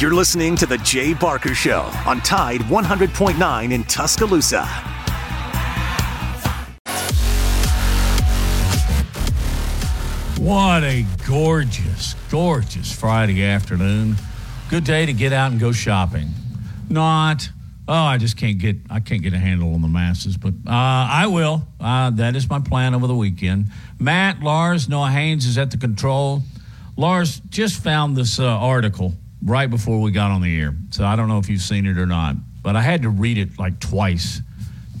[0.00, 4.64] You're listening to The Jay Barker Show on Tide 100.9 in Tuscaloosa.
[10.40, 14.16] What a gorgeous, gorgeous Friday afternoon.
[14.68, 16.28] Good day to get out and go shopping.
[16.90, 17.48] Not,
[17.86, 20.72] oh, I just can't get, I can't get a handle on the masses, but uh,
[20.72, 21.68] I will.
[21.78, 23.66] Uh, that is my plan over the weekend.
[24.00, 26.42] Matt, Lars, Noah Haynes is at the control.
[26.96, 29.14] Lars just found this uh, article
[29.44, 31.98] right before we got on the air, so I don't know if you've seen it
[31.98, 34.40] or not, but I had to read it like twice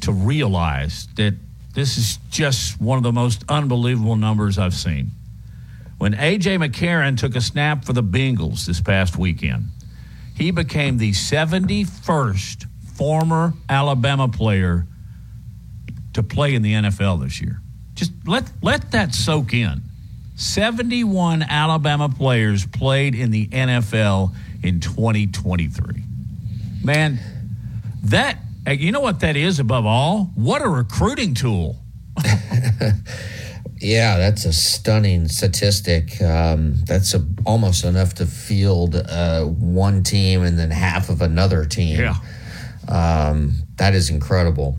[0.02, 1.34] to realize that
[1.74, 5.10] this is just one of the most unbelievable numbers I've seen.
[5.98, 6.58] When A.J.
[6.58, 9.68] McCarron took a snap for the Bengals this past weekend,
[10.36, 14.86] he became the 71st former Alabama player
[16.12, 17.60] to play in the NFL this year.
[17.94, 19.82] Just let, let that soak in.
[20.34, 26.02] 71 Alabama players played in the NFL in 2023.
[26.82, 27.18] Man,
[28.04, 30.30] that, you know what that is above all?
[30.34, 31.78] What a recruiting tool.
[33.84, 36.20] Yeah, that's a stunning statistic.
[36.22, 41.66] Um, that's a, almost enough to field uh, one team and then half of another
[41.66, 42.00] team.
[42.00, 42.14] Yeah.
[42.88, 44.78] Um, that is incredible.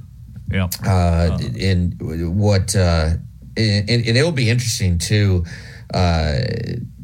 [0.49, 0.69] Yeah.
[0.83, 1.95] Uh, uh, and
[2.35, 3.11] what, uh,
[3.57, 5.45] and, and, it will be interesting too
[5.93, 6.37] uh,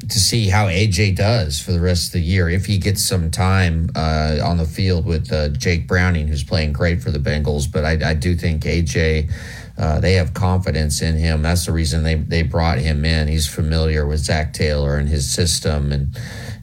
[0.10, 3.32] to see how AJ does for the rest of the year if he gets some
[3.32, 7.72] time uh, on the field with uh, Jake Browning, who's playing great for the Bengals.
[7.72, 9.32] But I, I do think AJ
[9.78, 11.42] uh, they have confidence in him.
[11.42, 13.28] That's the reason they they brought him in.
[13.28, 16.20] He's familiar with Zac Taylor and his system, and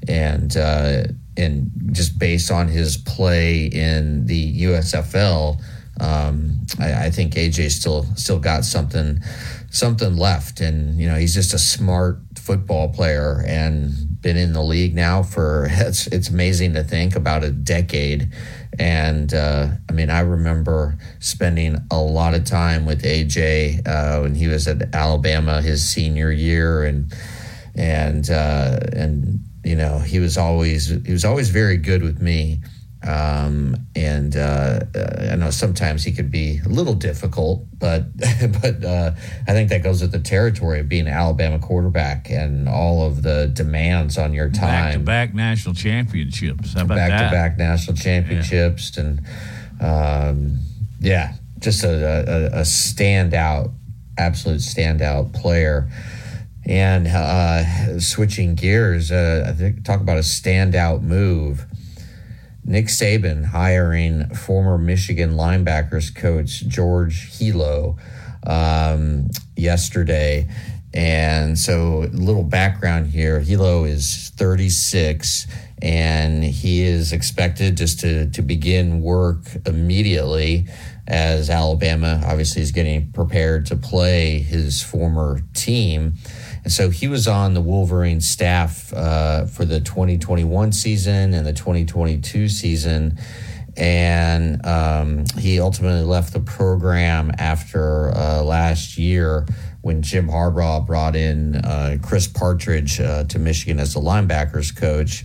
[0.06, 1.04] and uh,
[1.36, 5.60] and just based on his play in the USFL,
[6.00, 9.20] um, I, I, think AJ still still got something
[9.70, 14.62] something left, and you know he's just a smart football player and been in the
[14.62, 18.32] league now for it's it's amazing to think about a decade.
[18.78, 24.34] And uh, I mean, I remember spending a lot of time with AJ uh, when
[24.34, 27.12] he was at Alabama his senior year, and
[27.74, 32.60] and uh, and you know he was always he was always very good with me.
[33.06, 38.16] Um, and uh, uh, I know sometimes he could be a little difficult, but
[38.62, 39.12] but uh,
[39.46, 43.22] I think that goes with the territory of being an Alabama quarterback and all of
[43.22, 44.60] the demands on your time.
[44.60, 46.74] Back to back national championships.
[46.74, 47.30] How about back that?
[47.30, 49.04] to back national championships, yeah.
[49.04, 49.20] and
[49.80, 50.58] um,
[51.00, 53.72] yeah, just a, a, a standout,
[54.16, 55.88] absolute standout player.
[56.66, 61.64] And uh, switching gears, uh, I think talk about a standout move
[62.68, 67.96] Nick Saban hiring former Michigan linebackers coach George Helow
[68.46, 70.46] um, yesterday.
[70.92, 75.46] And so, a little background here Helow is 36
[75.80, 80.66] and he is expected just to, to begin work immediately
[81.06, 86.14] as Alabama obviously is getting prepared to play his former team.
[86.64, 91.52] And so he was on the Wolverine staff uh, for the 2021 season and the
[91.52, 93.18] 2022 season.
[93.76, 99.46] And um, he ultimately left the program after uh, last year
[99.82, 105.24] when Jim Harbaugh brought in uh, Chris Partridge uh, to Michigan as the linebackers coach.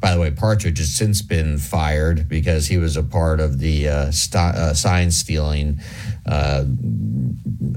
[0.00, 3.88] By the way, Partridge has since been fired because he was a part of the
[3.88, 5.80] uh, st- uh, sign stealing
[6.24, 6.64] uh,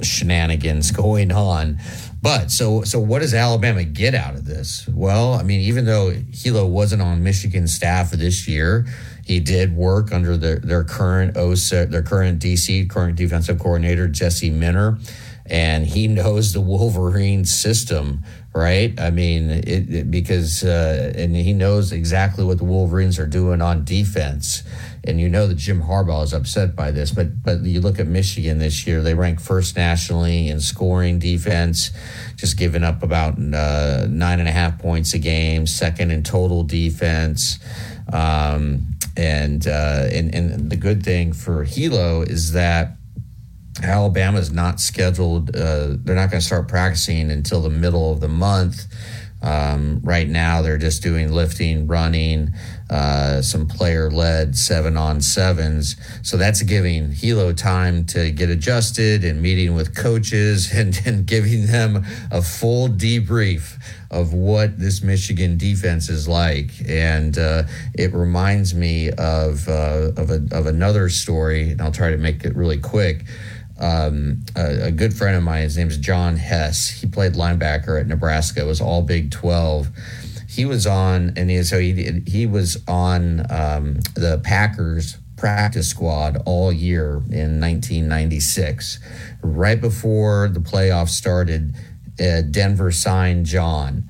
[0.01, 1.79] shenanigans going on.
[2.23, 4.87] But so so what does Alabama get out of this?
[4.87, 8.85] Well, I mean, even though Helow wasn't on Michigan staff this year,
[9.25, 14.49] he did work under their, their current OSA, their current DC, current defensive coordinator, Jesse
[14.49, 14.99] Minter,
[15.45, 18.23] and he knows the Wolverine system,
[18.53, 18.99] right?
[18.99, 23.61] I mean, it, it, because uh, and he knows exactly what the Wolverines are doing
[23.61, 24.63] on defense
[25.05, 27.11] and you know that Jim Harbaugh is upset by this.
[27.11, 31.91] But but you look at Michigan this year; they rank first nationally in scoring defense,
[32.35, 35.67] just giving up about uh, nine and a half points a game.
[35.67, 37.59] Second in total defense.
[38.11, 42.97] Um, and, uh, and and the good thing for Helow is that
[43.81, 45.55] Alabama is not scheduled.
[45.55, 48.85] Uh, they're not going to start practicing until the middle of the month.
[49.41, 52.53] Um, right now, they're just doing lifting, running,
[52.89, 55.97] uh, some player led seven on sevens.
[56.21, 61.65] So that's giving Helow time to get adjusted and meeting with coaches and, and giving
[61.65, 63.81] them a full debrief
[64.11, 66.71] of what this Michigan defense is like.
[66.87, 67.63] And uh,
[67.95, 72.45] it reminds me of, uh, of, a, of another story, and I'll try to make
[72.45, 73.25] it really quick.
[73.79, 76.89] Um, a, a, good friend of mine, his name is John Hess.
[76.89, 78.65] He played linebacker at Nebraska.
[78.65, 79.89] Was all Big 12
[80.53, 86.41] he was on, and he, so he he was on um, the Packers practice squad
[86.45, 88.99] all year in 1996.
[89.41, 91.75] Right before the playoffs started,
[92.19, 94.07] uh, Denver signed John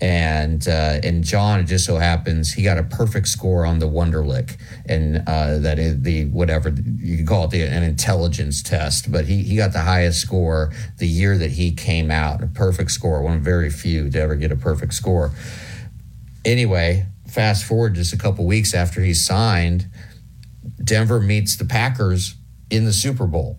[0.00, 3.86] and uh, and John it just so happens he got a perfect score on the
[3.86, 9.26] Wonderlic, and uh, that is the whatever you call it the, an intelligence test, but
[9.26, 13.22] he he got the highest score the year that he came out, a perfect score,
[13.22, 15.30] one of very few to ever get a perfect score.
[16.44, 19.86] Anyway, fast forward just a couple weeks after he signed,
[20.82, 22.34] Denver meets the Packers
[22.68, 23.58] in the Super Bowl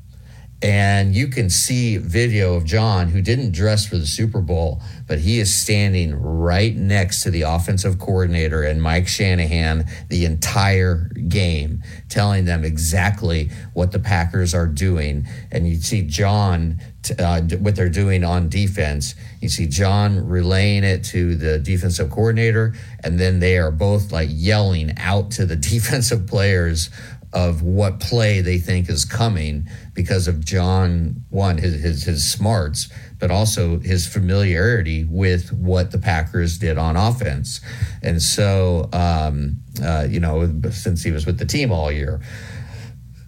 [0.61, 5.19] and you can see video of John who didn't dress for the Super Bowl, but
[5.19, 11.83] he is standing right next to the offensive coordinator and Mike Shanahan the entire game,
[12.09, 15.27] telling them exactly what the Packers are doing.
[15.51, 16.79] And you see John,
[17.19, 19.13] uh, what they're doing on defense.
[19.41, 22.73] You see John relaying it to the defensive coordinator,
[23.03, 26.89] and then they are both like yelling out to the defensive players
[27.35, 32.89] of what play they think is coming because of John one his, his his smarts,
[33.19, 37.59] but also his familiarity with what the Packers did on offense,
[38.01, 42.21] and so um, uh, you know since he was with the team all year.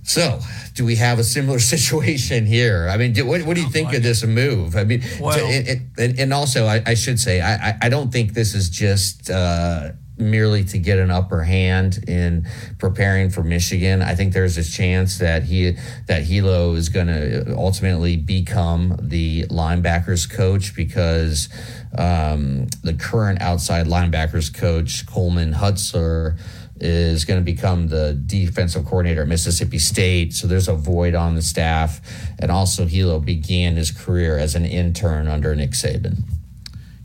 [0.04, 0.39] So,
[0.74, 2.88] do we have a similar situation here?
[2.89, 4.77] I mean, do, what, what, do you think of this move?
[4.77, 8.09] I mean, well, to, it, it, and also, I, I, should say, I, I don't
[8.09, 9.30] think this is just.
[9.30, 12.48] Uh, merely to get an upper hand in
[12.78, 14.02] preparing for Michigan.
[14.02, 15.78] I think there's a chance that he
[16.08, 21.50] that Helow is going to ultimately become the linebackers coach because
[21.98, 26.38] um, the current outside linebackers coach Coleman Hutzler
[26.80, 30.34] is going to become the defensive coordinator at Mississippi State.
[30.34, 32.02] So there's a void on the staff.
[32.40, 36.24] And also, Helow began his career as an intern under Nick Saban.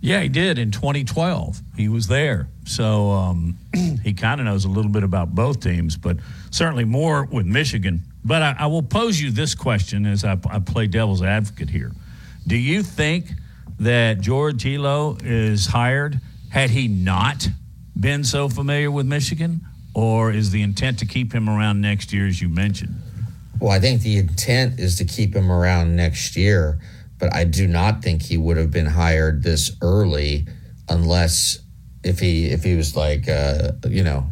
[0.01, 1.63] Yeah, he did in 2012.
[1.77, 2.49] He was there.
[2.65, 3.59] So um,
[4.03, 6.19] he kind of knows a little bit about both teams, but
[6.51, 8.03] certainly more with Michigan.
[8.25, 11.93] But I, I will pose you this question as I, I, play devil's advocate here.
[12.47, 13.33] Do you think
[13.81, 16.21] that George Helow is hired
[16.51, 17.49] had he not
[17.99, 19.63] been so familiar with Michigan?
[19.95, 22.95] Or is the intent to keep him around next year, as you mentioned?
[23.61, 26.79] Well, I think the intent is to keep him around next year
[27.23, 30.45] but I do not think he would have been hired this early
[30.89, 31.61] unless
[32.05, 34.27] if he if he was like uh, you know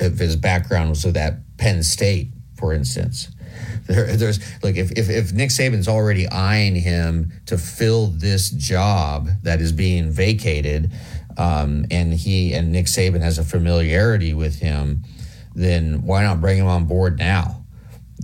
[0.00, 3.28] if his background was with that Penn State, for instance.
[3.86, 9.28] There, there's like if, if if Nick Saban's already eyeing him to fill this job
[9.42, 10.90] that is being vacated,
[11.36, 15.04] um, and he and Nick Saban has a familiarity with him,
[15.54, 17.64] then why not bring him on board now?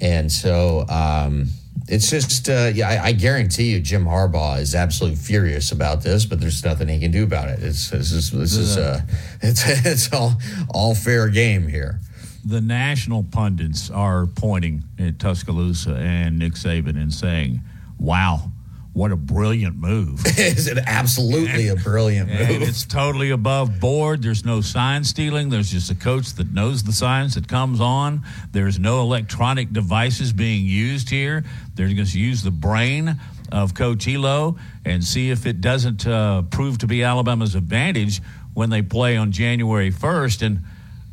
[0.01, 1.51] And so um,
[1.91, 6.25] it's just, uh, yeah, I, I, guarantee you, Jim Harbaugh is absolutely furious about this,
[6.25, 7.59] but there's nothing he can do about it.
[7.61, 9.01] It's this is this is uh,
[9.43, 10.35] it's it's all
[10.73, 12.01] all fair game here.
[12.45, 17.61] The national pundits are pointing at Tuscaloosa and Nick Saban and saying,
[17.99, 18.53] "Wow,
[19.01, 20.23] what a brilliant move.
[20.39, 22.61] Is it absolutely and, a brilliant move?
[22.61, 24.23] it's totally above board.
[24.23, 25.49] There's no sign stealing.
[25.49, 28.21] There's just a coach that knows the signs that comes on.
[28.53, 31.45] There's no electronic devices being used here.
[31.75, 33.19] They're going to use the brain
[33.51, 38.21] of Coach Helow and see if it doesn't uh, prove to be Alabama's advantage
[38.53, 40.43] when they play on January 1st.
[40.43, 40.59] And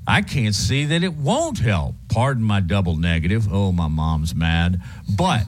[0.06, 1.96] I can't see that it won't help.
[2.10, 3.48] Pardon my double negative.
[3.50, 4.82] Oh, my mom's mad.
[5.16, 5.46] But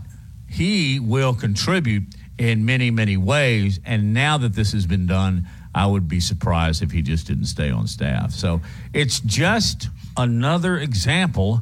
[0.47, 2.03] he will contribute
[2.39, 3.79] in many, many ways.
[3.85, 7.45] And now that this has been done, I would be surprised if he just didn't
[7.45, 8.31] stay on staff.
[8.31, 8.61] So
[8.93, 11.61] it's just another example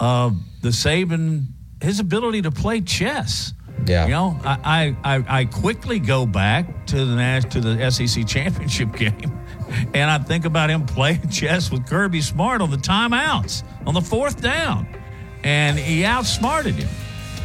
[0.00, 1.44] of the Saban,
[1.80, 3.52] his ability to play chess.
[3.86, 4.06] Yeah.
[4.06, 9.38] You know, I, I, I quickly go back to the to the SEC championship game,
[9.92, 14.00] and I think about him playing chess with Kirby Smart on the timeouts on the
[14.00, 14.86] fourth down,
[15.42, 16.88] and he outsmarted him.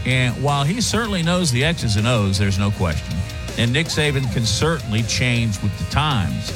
[0.06, 3.18] And while he certainly knows the X's and O's, there's no question.
[3.58, 6.50] And Nick Saban can certainly change with the times.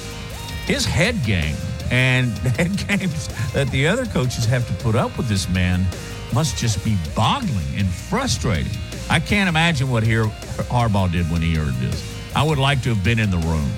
[0.66, 1.56] His head game
[1.92, 5.86] and the head games that the other coaches have to put up with this man
[6.34, 8.72] must just be boggling and frustrating.
[9.10, 12.02] I can't imagine what Harbaugh did when he heard this.
[12.36, 13.70] I would like to have been in the room.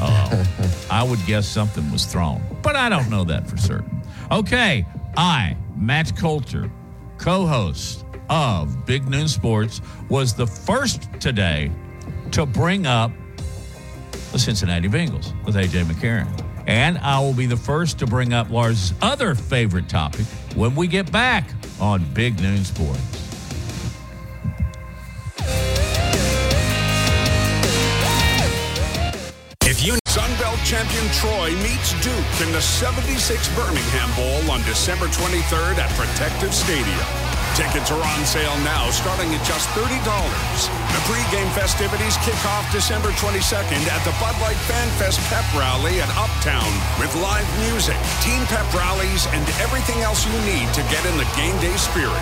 [0.00, 0.44] Uh,
[0.90, 4.02] I would guess something was thrown, but I don't know that for certain.
[4.30, 4.84] Okay,
[5.16, 6.70] I, Matt Coulter,
[7.18, 11.70] co host of Big Noon Sports was the first today
[12.32, 13.10] to bring up
[14.32, 16.44] the Cincinnati Bengals with AJ McCarron.
[16.66, 20.86] And I will be the first to bring up Lars' other favorite topic when we
[20.86, 21.48] get back
[21.80, 23.24] on Big Noon Sports.
[30.14, 36.54] Sunbelt champion Troy meets Duke in the 76 Birmingham Bowl on December 23rd at Protective
[36.54, 37.33] Stadium.
[37.54, 39.86] Tickets are on sale now, starting at just $30.
[39.86, 46.00] The pregame festivities kick off December 22nd at the Bud Light Fan Fest Pep Rally
[46.00, 46.66] at Uptown
[46.98, 47.94] with live music,
[48.26, 52.18] team pep rallies, and everything else you need to get in the game day spirit.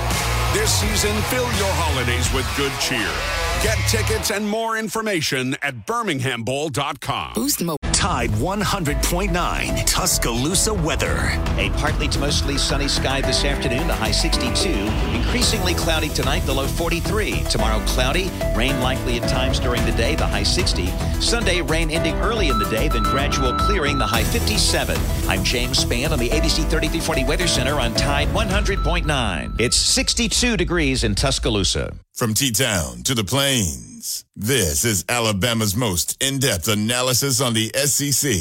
[0.53, 3.52] This season, fill your holidays with good cheer.
[3.62, 7.35] Get tickets and more information at birminghambowl.com.
[7.35, 11.38] Boost the Tide 100.9 Tuscaloosa weather.
[11.57, 14.69] A partly to mostly sunny sky this afternoon, the high 62.
[15.16, 17.45] Increasingly cloudy tonight, the low 43.
[17.49, 18.28] Tomorrow, cloudy.
[18.57, 20.88] Rain likely at times during the day, the high 60.
[21.21, 24.99] Sunday, rain ending early in the day, then gradual clearing, the high 57.
[25.28, 29.61] I'm James Spann on the ABC 3340 Weather Center on Tide 100.9.
[29.61, 31.92] It's 62 degrees in Tuscaloosa.
[32.14, 38.33] From T Town to the This is Alabama's most in depth analysis on the SEC.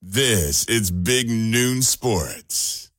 [0.00, 2.92] This is Big Noon Sports.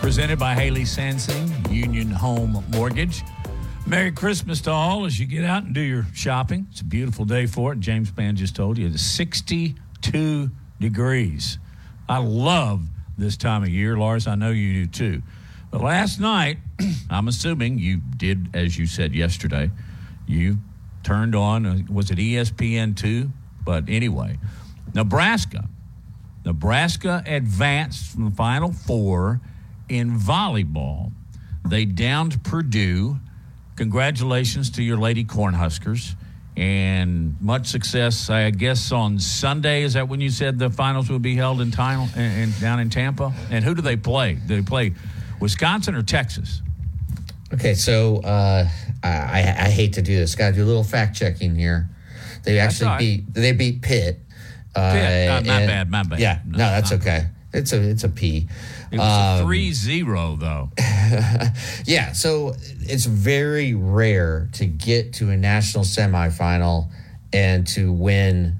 [0.00, 3.22] Presented by Haley Sansing, Union Home Mortgage.
[3.86, 6.66] Merry Christmas to all as you get out and do your shopping.
[6.72, 7.78] It's a beautiful day for it.
[7.78, 11.58] James Spann just told you it's 62 degrees.
[12.08, 12.82] I love
[13.16, 14.26] this time of year, Lars.
[14.26, 15.22] I know you do too.
[15.70, 16.58] But last night,
[17.10, 19.70] I'm assuming you did as you said yesterday.
[20.26, 20.58] You
[21.02, 23.30] turned on, uh, was it ESPN 2?
[23.64, 24.38] But anyway,
[24.94, 25.68] Nebraska.
[26.44, 29.40] Nebraska advanced from the Final Four
[29.88, 31.12] in volleyball.
[31.66, 33.18] They downed Purdue.
[33.76, 36.14] Congratulations to your Lady Cornhuskers
[36.56, 39.82] and much success, I guess, on Sunday.
[39.82, 42.80] Is that when you said the finals would be held in, time, in, in down
[42.80, 43.32] in Tampa?
[43.50, 44.34] And who do they play?
[44.34, 44.94] Do they play
[45.40, 46.62] Wisconsin or Texas?
[47.52, 48.68] Okay, so uh,
[49.02, 50.34] I, I hate to do this.
[50.34, 51.88] Got to do a little fact checking here.
[52.44, 52.98] They actually right.
[52.98, 54.20] beat they beat Pitt.
[54.74, 55.28] Uh, Pitt.
[55.28, 56.20] Uh, my and, bad, my bad.
[56.20, 57.26] Yeah, no, no that's okay.
[57.52, 58.48] It's a it's a P.
[58.90, 60.70] It was um, a 3-0 though.
[61.84, 66.90] yeah, so it's very rare to get to a national semifinal
[67.32, 68.58] and to win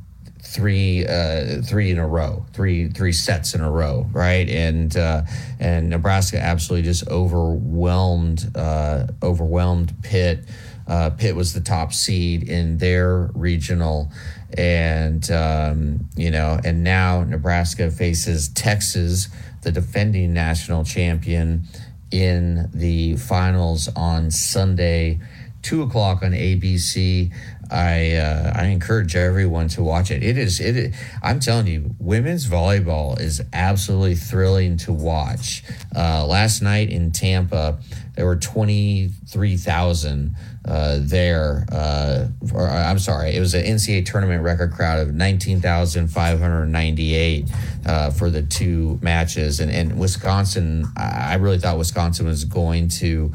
[0.48, 4.48] three uh, three in a row, three three sets in a row, right?
[4.48, 5.22] And uh,
[5.60, 10.44] and Nebraska absolutely just overwhelmed uh, overwhelmed Pitt.
[10.86, 14.10] Uh, Pitt was the top seed in their regional,
[14.56, 19.28] and um, you know, and now Nebraska faces Texas,
[19.62, 21.64] the defending national champion,
[22.10, 25.20] in the finals on Sunday,
[25.60, 27.30] two o'clock on ABC.
[27.70, 30.22] I uh, I encourage everyone to watch it.
[30.22, 30.94] It is it.
[31.22, 35.62] I'm telling you, women's volleyball is absolutely thrilling to watch.
[35.94, 37.78] Uh, last night in Tampa,
[38.14, 40.34] there were twenty three thousand
[40.64, 41.66] uh, there.
[41.70, 46.40] Uh, or, I'm sorry, it was an NCAA tournament record crowd of nineteen thousand five
[46.40, 47.50] hundred ninety eight
[47.86, 49.60] uh, for the two matches.
[49.60, 53.32] And and Wisconsin, I really thought Wisconsin was going to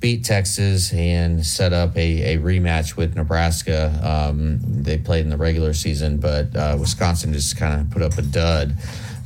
[0.00, 4.00] beat Texas and set up a, a rematch with Nebraska.
[4.02, 8.16] Um, they played in the regular season, but uh, Wisconsin just kind of put up
[8.16, 8.74] a dud.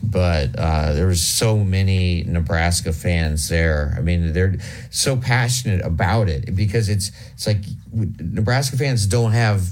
[0.03, 3.95] But uh, there was so many Nebraska fans there.
[3.97, 4.57] I mean, they're
[4.91, 7.63] so passionate about it because it's it's like
[7.93, 9.67] Nebraska fans don't have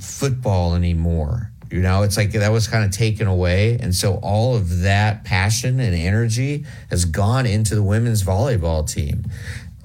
[0.00, 1.52] football anymore.
[1.70, 3.78] You know, it's like that was kind of taken away.
[3.78, 9.26] And so all of that passion and energy has gone into the women's volleyball team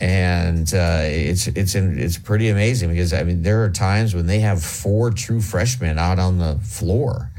[0.03, 4.39] and uh, it's it's it's pretty amazing because I mean there are times when they
[4.39, 7.31] have four true freshmen out on the floor,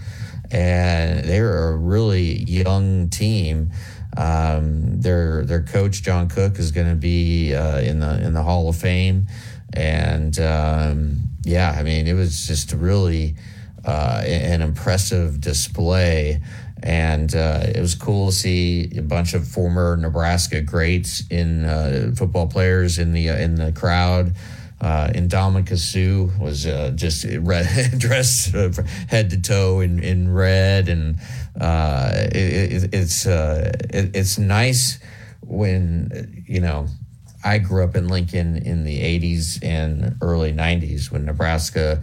[0.50, 3.70] and they're a really young team.
[4.16, 8.42] Um, their their coach John Cook is going to be uh, in the in the
[8.42, 9.26] Hall of Fame,
[9.74, 13.36] and um, yeah, I mean it was just really
[13.84, 16.40] uh, an impressive display
[16.82, 22.12] and uh, it was cool to see a bunch of former Nebraska greats in uh,
[22.16, 24.34] football players in the uh, in the crowd.
[24.80, 25.10] Uh,
[25.76, 28.70] Suh was uh, just red, dressed uh,
[29.08, 31.16] head to toe in, in red, and
[31.58, 34.98] uh, it, it, it's it, it's nice
[35.40, 36.88] when you know
[37.42, 42.02] I grew up in Lincoln in the '80s and early '90s when Nebraska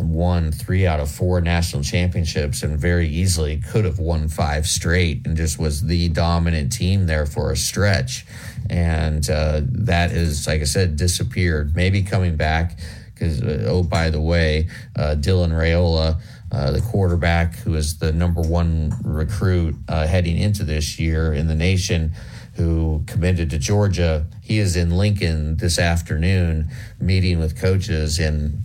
[0.00, 5.26] won three out of four national championships and very easily could have won five straight
[5.26, 8.26] and just was the dominant team there for a stretch.
[8.70, 11.74] And uh, that is, like I said, disappeared.
[11.74, 12.78] Maybe coming back
[13.14, 16.20] because, uh, oh, by the way, uh, Dylan Raiola.
[16.50, 21.46] Uh, the quarterback who is the number one recruit uh, heading into this year in
[21.46, 22.10] the nation,
[22.54, 24.26] who committed to Georgia.
[24.42, 28.62] He is in Lincoln this afternoon meeting with coaches, and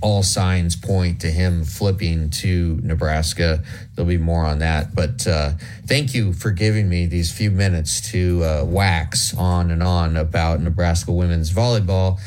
[0.00, 3.62] all signs point to him flipping to Nebraska.
[3.94, 4.94] There'll be more on that.
[4.94, 5.52] But uh,
[5.86, 10.60] thank you for giving me these few minutes to uh, wax on and on about
[10.60, 12.20] Nebraska women's volleyball.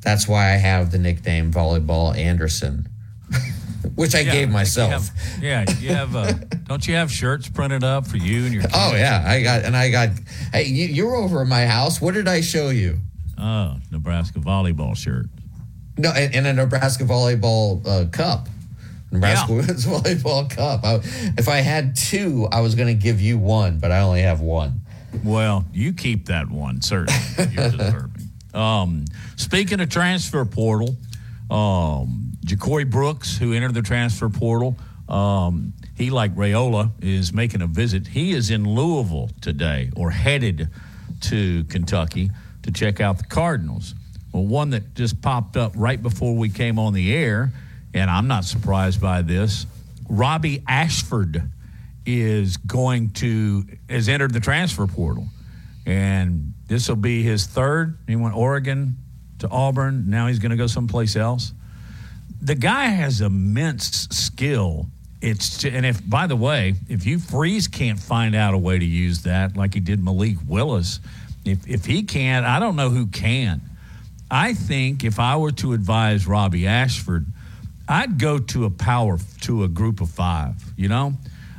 [0.00, 2.88] That's why I have the nickname Volleyball Anderson,
[3.94, 4.90] which I yeah, gave myself.
[5.40, 6.16] You have, yeah, you have.
[6.16, 6.32] Uh,
[6.66, 8.62] don't you have shirts printed up for you and your?
[8.62, 8.74] Kids?
[8.76, 10.08] Oh yeah, I got and I got.
[10.52, 12.00] Hey, you, you're over at my house.
[12.00, 12.98] What did I show you?
[13.38, 15.26] Oh, Nebraska volleyball shirt.
[15.98, 18.48] No, in, a Nebraska volleyball uh, cup.
[19.10, 19.56] Nebraska yeah.
[19.56, 20.84] women's volleyball cup.
[20.84, 20.94] I,
[21.36, 24.40] if I had two, I was going to give you one, but I only have
[24.40, 24.80] one.
[25.22, 27.20] Well, you keep that one, certainly.
[27.52, 28.28] You're deserving.
[28.54, 29.04] Um,
[29.36, 30.96] speaking of transfer portal,
[31.50, 34.76] um, JaCorey Brooks, who entered the transfer portal,
[35.08, 38.08] um, he, like Raiola, is making a visit.
[38.08, 40.68] He is in Louisville today or headed
[41.22, 42.30] to Kentucky
[42.62, 43.94] to check out the Cardinals.
[44.32, 47.52] Well, one that just popped up right before we came on the air,
[47.92, 49.66] and I'm not surprised by this.
[50.08, 51.50] Robbie Ashford
[52.06, 55.26] is going to has entered the transfer portal,
[55.86, 57.98] and this will be his third.
[58.06, 58.96] He went Oregon
[59.40, 60.08] to Auburn.
[60.08, 61.52] Now he's going to go someplace else.
[62.40, 64.86] The guy has immense skill.
[65.20, 68.84] It's and if by the way, if Hugh Freeze can't find out a way to
[68.84, 71.00] use that like he did Malik Willis,
[71.44, 73.60] if if he can't, I don't know who can.
[74.32, 77.26] I think if I were to advise Robbie Ashford,
[77.86, 80.54] I'd go to a power to a group of five.
[80.74, 81.12] You know,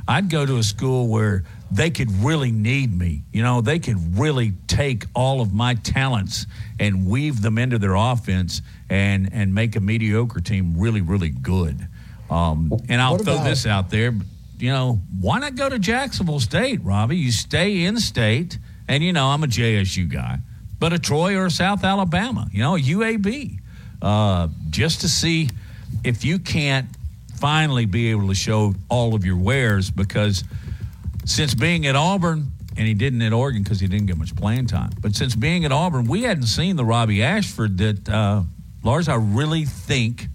[0.08, 3.22] I'd go to a school where they could really need me.
[3.32, 6.46] You know, they could really take all of my talents
[6.80, 11.86] and weave them into their offense and and make a mediocre team really really good.
[12.28, 14.12] Um, and I'll throw this out there.
[14.58, 17.18] You know, why not go to Jacksonville State, Robbie?
[17.18, 20.40] You stay in state, and you know I'm a JSU guy
[20.84, 23.58] but a Troy or a South Alabama, you know, UAB,
[24.02, 25.48] uh, just to see
[26.04, 26.86] if you can't
[27.36, 30.44] finally be able to show all of your wares because
[31.24, 34.66] since being at Auburn, and he didn't at Oregon because he didn't get much playing
[34.66, 34.90] time.
[35.00, 38.42] But since being at Auburn, we hadn't seen the Robbie Ashford that uh,
[38.82, 39.08] Lars.
[39.08, 40.26] I really think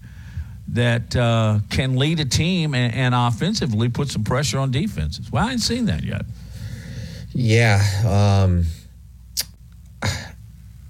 [0.72, 5.30] that uh, can lead a team and, and, offensively put some pressure on defenses.
[5.30, 6.22] Well, I ain't seen that yet.
[7.32, 8.64] Yeah, um,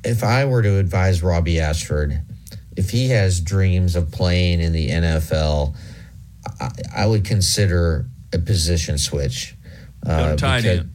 [0.05, 2.23] if I were to advise Robbie Ashford,
[2.77, 5.77] if he has dreams of playing in the NFL,
[6.61, 9.55] I, I would consider a position switch.
[10.07, 10.91] Uh, tight end,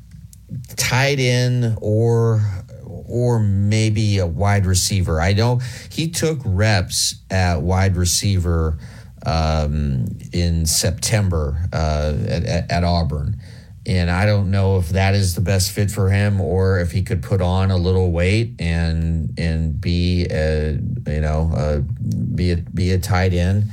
[0.76, 2.42] tight end, or
[2.84, 5.22] or maybe a wide receiver.
[5.22, 8.80] I know he took reps at wide receiver
[9.26, 13.40] um, in September uh, at, at, Auburn
[13.88, 17.04] and I don't know if that is the best fit for him or if he
[17.04, 20.72] could put on a little weight and and be a
[21.08, 23.66] you know a, be a be a tight end,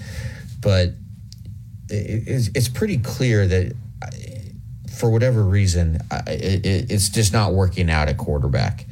[0.61, 0.91] but
[1.89, 3.75] it's, it's pretty clear that
[4.91, 8.87] for whatever reason it, it's just not working out at quarterback,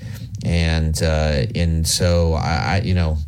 [0.44, 3.18] and uh, and so I, I you know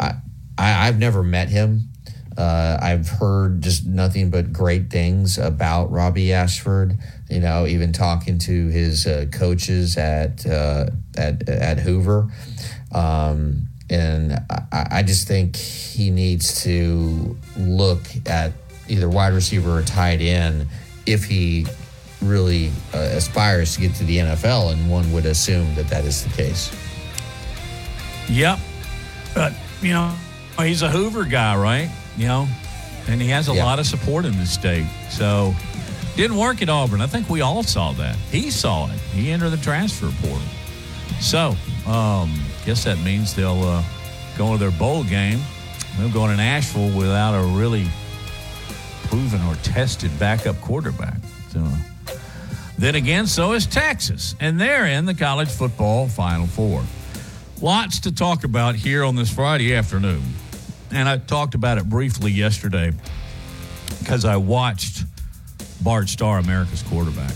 [0.00, 0.14] I,
[0.56, 1.90] I I've never met him.
[2.38, 6.96] Uh, I've heard just nothing but great things about Robbie Ashford
[7.30, 10.86] you know, even talking to his uh, coaches at, uh,
[11.16, 12.28] at at Hoover.
[12.92, 18.52] Um, and I, I, just think he needs to look at
[18.88, 20.66] either wide receiver or tight end
[21.06, 21.66] if he
[22.22, 26.24] really uh, aspires to get to the NFL, and one would assume that that is
[26.24, 26.74] the case.
[28.28, 28.58] Yep,
[29.34, 30.14] but you know
[30.58, 31.90] he's a Hoover guy, right?
[32.16, 32.48] You know,
[33.06, 35.54] and he has a lot of support in the state, so
[36.22, 37.00] didn't work at Auburn.
[37.00, 38.16] I think we all saw that.
[38.32, 38.98] He saw it.
[39.12, 40.42] He entered the transfer portal.
[41.20, 41.54] So,
[41.86, 42.34] um,
[42.66, 43.84] guess that means they'll uh,
[44.36, 45.38] go to their bowl game.
[45.96, 47.86] They'll go to Nashville without a really
[49.04, 51.18] proven or tested backup quarterback.
[51.52, 51.64] So,
[52.78, 56.82] then again, so is Texas, and they're in the college football Final Four.
[57.60, 60.22] Lots to talk about here on this Friday afternoon.
[60.90, 62.92] And I talked about it briefly yesterday
[64.00, 65.04] because I watched
[65.82, 67.32] Bart Starr, America's quarterback.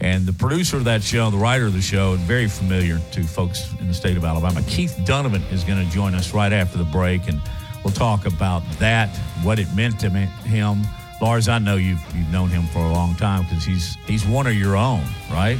[0.00, 3.22] And the producer of that show, the writer of the show, and very familiar to
[3.22, 6.76] folks in the state of Alabama, Keith Dunnavant, is going to join us right after
[6.76, 7.28] the break.
[7.28, 7.40] And
[7.84, 10.82] we'll talk about that, what it meant to him.
[11.20, 14.48] Lars, I know you've, you've known him for a long time because he's, he's one
[14.48, 15.58] of your own, right?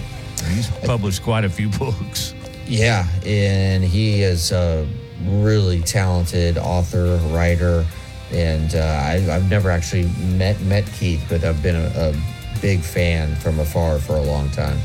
[0.48, 2.34] He's published quite a few books.
[2.66, 4.88] Yeah, and he is a
[5.24, 7.86] really talented author, writer
[8.32, 12.80] and uh, I, have never actually met met Keith, but I've been a, a big
[12.80, 14.78] fan from afar for a long time.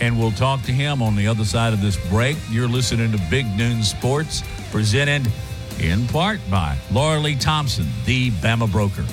[0.00, 2.36] And we'll talk to him on the other side of this break.
[2.50, 5.30] You're listening to Big Noon Sports, presented
[5.78, 9.04] in part by Laura Lee Thompson, the Bama broker.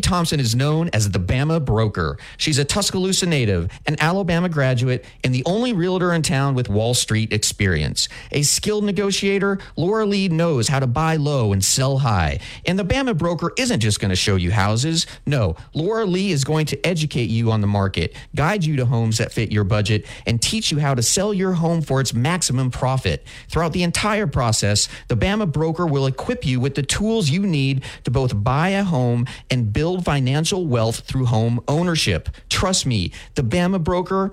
[0.00, 2.18] Thompson is known as the Bama Broker.
[2.36, 6.94] She's a Tuscaloosa native, an Alabama graduate, and the only realtor in town with Wall
[6.94, 8.08] Street experience.
[8.32, 12.40] A skilled negotiator, Laura Lee knows how to buy low and sell high.
[12.66, 15.06] And the Bama Broker isn't just going to show you houses.
[15.26, 19.18] No, Laura Lee is going to educate you on the market, guide you to homes
[19.18, 22.70] that fit your budget, and teach you how to sell your home for its maximum
[22.70, 23.26] profit.
[23.48, 27.84] Throughout the entire process, the Bama Broker will equip you with the tools you need
[28.04, 32.28] to both buy a home and build financial wealth through home ownership.
[32.48, 34.32] Trust me, the Bama broker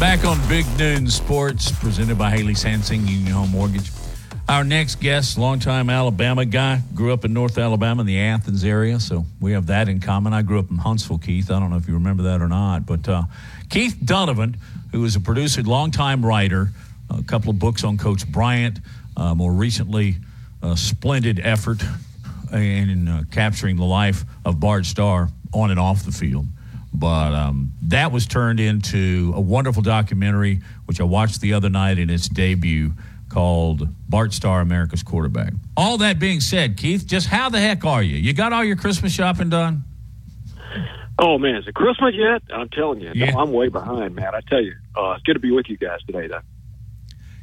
[0.00, 3.90] Back on Big Noon Sports, presented by Haley Sansing Union Home Mortgage.
[4.48, 9.00] Our next guest, longtime Alabama guy, grew up in North Alabama in the Athens area,
[9.00, 10.32] so we have that in common.
[10.32, 11.50] I grew up in Huntsville, Keith.
[11.50, 13.24] I don't know if you remember that or not, but uh,
[13.70, 14.54] Keith Dunnavant,
[14.92, 16.68] who is a producer, longtime writer,
[17.10, 18.78] a couple of books on Coach Bryant,
[19.16, 20.18] uh, more recently,
[20.62, 21.82] a splendid effort
[22.52, 26.46] in uh, capturing the life of Bart Starr on and off the field.
[26.92, 31.98] But um, that was turned into a wonderful documentary, which I watched the other night
[31.98, 32.92] in its debut
[33.28, 35.52] called Bart Starr, America's Quarterback.
[35.76, 38.16] All that being said, Keith, just how the heck are you?
[38.16, 39.84] You got all your Christmas shopping done?
[41.18, 42.42] Oh man, is it Christmas yet?
[42.52, 43.32] I'm telling you, Yeah.
[43.32, 44.34] no, I'm way behind, man.
[44.34, 46.40] I tell you, uh, it's good to be with you guys today, though.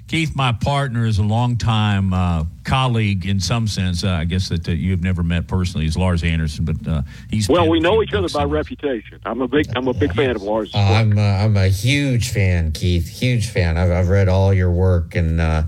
[0.08, 4.04] Keith, my partner, is a longtime uh, colleague in some sense.
[4.04, 5.86] Uh, I guess that uh, you have never met personally.
[5.86, 9.20] He's Lars Anderson, but uh, he's Well, we know each other by reputation.
[9.26, 10.76] I'm a big, I'm a big fan of Lars.
[10.76, 13.08] Uh, I'm uh, I'm a huge fan, Keith.
[13.08, 13.80] Huge fan.
[13.80, 15.64] I've, I've read all your work, and uh,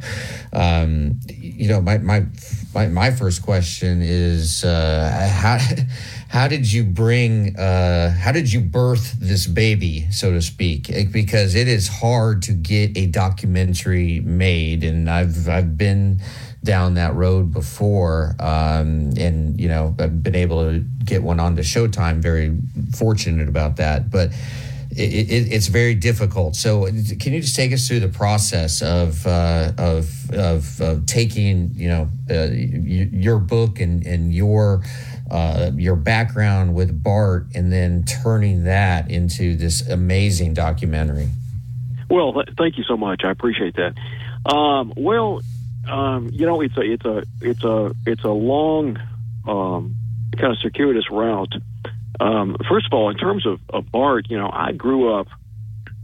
[0.54, 2.28] um, you know, my, my
[2.76, 5.58] my my first question is uh, how
[6.30, 10.90] how did you bring uh, how did you birth this baby, so to speak?
[10.90, 16.22] Eh, Because it is hard to get a documentary made, and I've I've been
[16.63, 21.62] down that road before um, and you know i've been able to get one onto
[21.62, 22.58] showtime very
[22.94, 24.32] fortunate about that but
[24.92, 26.86] it, it, it's very difficult so
[27.20, 31.88] can you just take us through the process of uh, of, of of taking you
[31.88, 34.84] know uh, your book and and your
[35.30, 41.30] uh, your background with Bart and then turning that into this amazing documentary
[42.10, 43.24] Well, th- thank you so much.
[43.26, 43.94] I appreciate that.
[44.50, 45.42] Um, well,
[45.88, 48.98] um, you know, it's a it's a it's a it's a long,
[49.48, 49.96] um,
[50.38, 51.54] kind of circuitous route.
[52.20, 55.28] Um, first of all, in terms of, of Bart, you know, I grew up,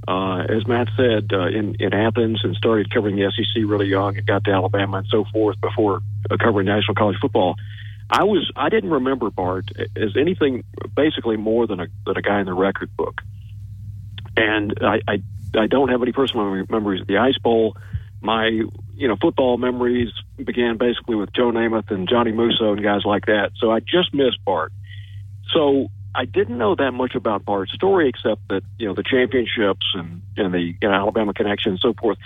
[0.08, 4.18] uh, as Matt said, uh, in in Athens and started covering the SEC really young
[4.18, 7.56] and got to Alabama and so forth before uh, covering national college football.
[8.14, 10.64] I was I didn't remember Bart as anything
[10.96, 13.24] basically more than a than a guy in the record book,
[14.38, 15.24] and I I,
[15.58, 17.76] I don't have any personal memories of the Ice Bowl.
[18.22, 23.02] My you know football memories began basically with Joe Namath and Johnny Musso and guys
[23.04, 23.54] like that.
[23.58, 24.72] So I just missed Bart.
[25.52, 29.88] So I didn't know that much about Bart's story except that you know the championships
[29.96, 32.20] and and the you know, Alabama connection and so forth.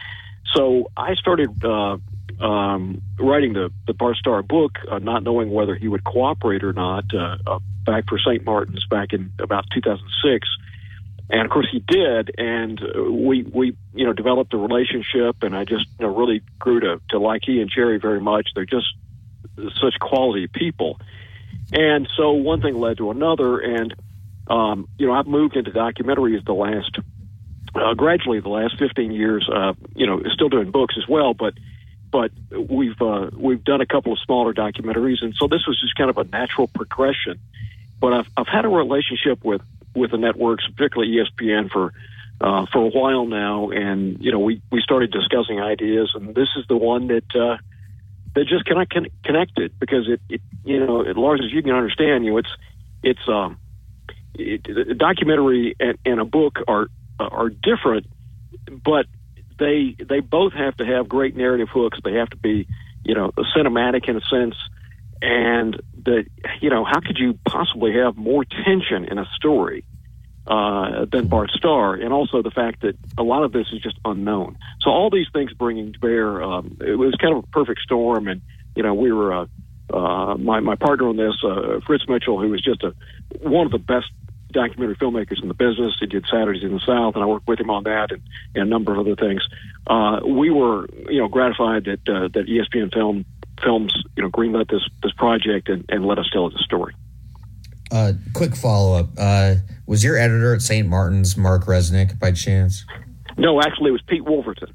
[0.53, 1.97] So I started uh,
[2.39, 6.73] um, writing the the Bart Starr book, uh, not knowing whether he would cooperate or
[6.73, 7.05] not.
[7.13, 8.43] Uh, uh, back for St.
[8.43, 10.47] Martin's back in about 2006,
[11.29, 12.31] and of course he did.
[12.37, 16.41] And uh, we we you know developed a relationship, and I just you know really
[16.59, 18.49] grew to to like he and Cherry very much.
[18.53, 18.87] They're just
[19.81, 20.99] such quality people.
[21.73, 23.95] And so one thing led to another, and
[24.47, 26.99] um, you know I've moved into documentaries the last
[27.75, 29.49] uh, gradually the last 15 years.
[29.51, 31.53] Uh, you know, still doing books as well, but
[32.11, 35.95] but we've uh, we've done a couple of smaller documentaries, and so this was just
[35.95, 37.39] kind of a natural progression.
[37.99, 39.61] But I've I've had a relationship with
[39.95, 41.93] with the networks, particularly ESPN, for
[42.39, 46.49] uh, for a while now, and you know we we started discussing ideas, and this
[46.55, 47.35] is the one that.
[47.35, 47.57] Uh,
[48.35, 51.71] that just cannot con- connected because it, it you know as large as you can
[51.71, 52.49] understand you it's
[53.01, 53.57] it's um
[54.35, 56.87] it, a documentary and, and a book are
[57.19, 58.05] are different
[58.69, 59.07] but
[59.59, 62.67] they they both have to have great narrative hooks they have to be
[63.03, 64.55] you know cinematic in a sense
[65.21, 66.25] and that
[66.61, 69.83] you know how could you possibly have more tension in a story
[70.47, 73.97] uh, than Bart Starr, and also the fact that a lot of this is just
[74.05, 74.57] unknown.
[74.79, 78.27] So all these things bringing to bear, um, it was kind of a perfect storm,
[78.27, 78.41] and
[78.75, 79.41] you know we were.
[79.41, 79.45] Uh,
[79.93, 82.93] uh, my my partner on this, uh, Fritz Mitchell, who was just a
[83.39, 84.07] one of the best
[84.57, 85.95] documentary filmmakers in the business.
[85.99, 88.21] He did Saturdays in the South, and I worked with him on that and,
[88.55, 89.41] and a number of other things.
[89.85, 93.25] Uh, we were, you know, gratified that uh, that ESPN Film
[93.63, 96.95] Films, you know, greenlit this this project and, and let us tell the story.
[97.91, 100.87] Uh, quick follow up: uh, Was your editor at St.
[100.87, 102.83] Martin's Marc Resnick by chance?
[103.37, 104.73] No, actually, it was Pete Wolverton.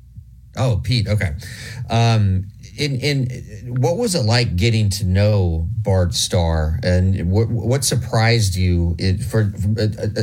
[0.57, 1.09] Oh, Pete.
[1.09, 1.35] Okay.
[1.90, 7.85] Um, in in what was it like getting to know Bart Starr, and what what
[7.85, 8.97] surprised you?
[8.99, 10.23] It, for uh, uh, uh,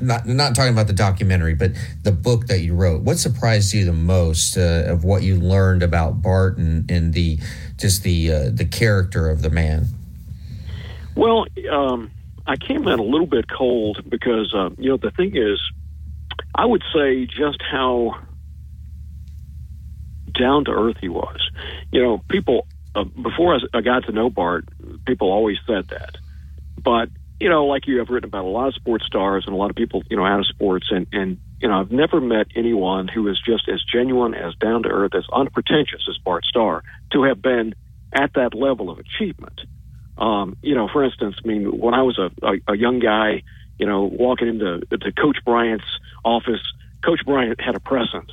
[0.00, 3.02] not not talking about the documentary, but the book that you wrote.
[3.02, 7.38] What surprised you the most uh, of what you learned about Bart and, and the
[7.76, 9.86] just the uh, the character of the man?
[11.16, 12.12] Well, um,
[12.46, 15.60] I came in a little bit cold because uh, you know the thing is,
[16.54, 18.20] I would say just how
[20.38, 21.38] down to earth he was.
[21.92, 24.66] You know, people uh, before I, got to know Bart,
[25.04, 26.16] people always said that,
[26.82, 27.08] but
[27.40, 29.70] you know, like you have written about a lot of sports stars and a lot
[29.70, 33.08] of people, you know, out of sports, and and you know, I've never met anyone
[33.08, 37.24] who is just as genuine, as down to earth, as unpretentious as Bart Starr to
[37.24, 37.74] have been
[38.12, 39.60] at that level of achievement.
[40.16, 43.42] Um, you know, for instance, I mean, when I was a, a, a young guy,
[43.78, 45.86] you know, walking into to Coach Bryant's
[46.24, 46.60] office,
[47.04, 48.32] Coach Bryant had a presence,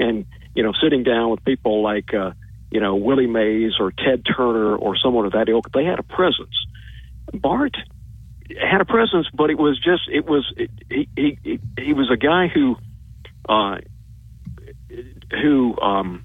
[0.00, 2.32] and you know, sitting down with people like, uh,
[2.70, 6.02] you know, Willie Mays or Ted Turner or someone of that ilk, they had a
[6.02, 6.54] presence.
[7.32, 7.76] Bart
[8.60, 12.16] had a presence, but it was just, it was, it, he, he, he was a
[12.16, 12.76] guy who,
[13.48, 13.78] uh,
[15.30, 16.24] who, um,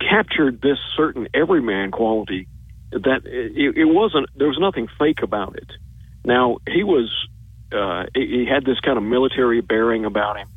[0.00, 2.46] captured this certain everyman quality
[2.92, 5.70] that it, it wasn't, there was nothing fake about it.
[6.24, 7.10] Now, he was,
[7.72, 10.48] uh, he had this kind of military bearing about him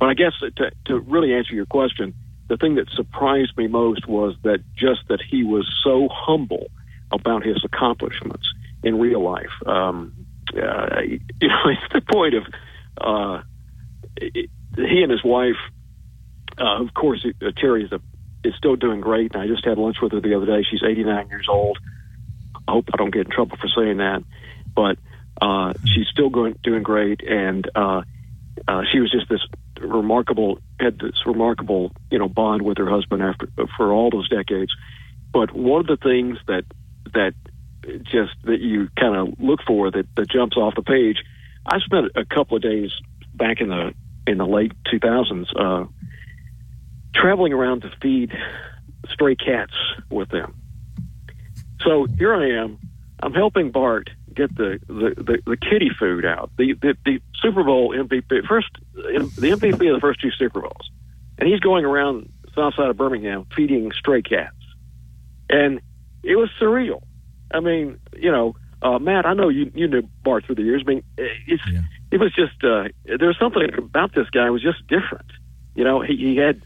[0.00, 2.14] but I guess to, to really answer your question,
[2.48, 6.66] the thing that surprised me most was that just that he was so humble
[7.12, 9.52] about his accomplishments in real life.
[9.66, 12.46] Um, uh, you know, it's the point of
[13.00, 13.42] uh,
[14.16, 15.56] it, he and his wife.
[16.58, 18.00] Uh, of course, uh, Cherry is, a,
[18.42, 19.34] is still doing great.
[19.34, 20.64] And I just had lunch with her the other day.
[20.68, 21.78] She's 89 years old.
[22.66, 24.22] I hope I don't get in trouble for saying that,
[24.74, 24.98] but
[25.40, 28.02] uh, she's still going doing great, and uh,
[28.68, 29.40] uh, she was just this
[29.80, 34.72] remarkable had this remarkable you know bond with her husband after for all those decades.
[35.32, 36.64] But one of the things that
[37.14, 37.34] that
[38.02, 41.22] just that you kind of look for that, that jumps off the page.
[41.66, 42.90] I spent a couple of days
[43.34, 43.94] back in the
[44.26, 45.86] in the late 2000s uh,
[47.14, 48.32] traveling around to feed
[49.08, 49.72] stray cats
[50.10, 50.54] with them.
[51.82, 52.78] So here I am.
[53.22, 56.50] I'm helping Bart get the, the, the, the kitty food out.
[56.56, 60.90] The, the, the Super Bowl MVP, first, the MVP of the first two Super Bowls.
[61.38, 64.56] And he's going around south side of Birmingham feeding stray cats.
[65.48, 65.80] And
[66.22, 67.02] it was surreal.
[67.52, 70.82] I mean, you know, uh, Matt, I know you, you knew Bart through the years.
[70.86, 71.80] I mean, it's, yeah.
[72.10, 75.30] it was just, uh, there was something about this guy was just different.
[75.74, 76.62] You know, he, he had,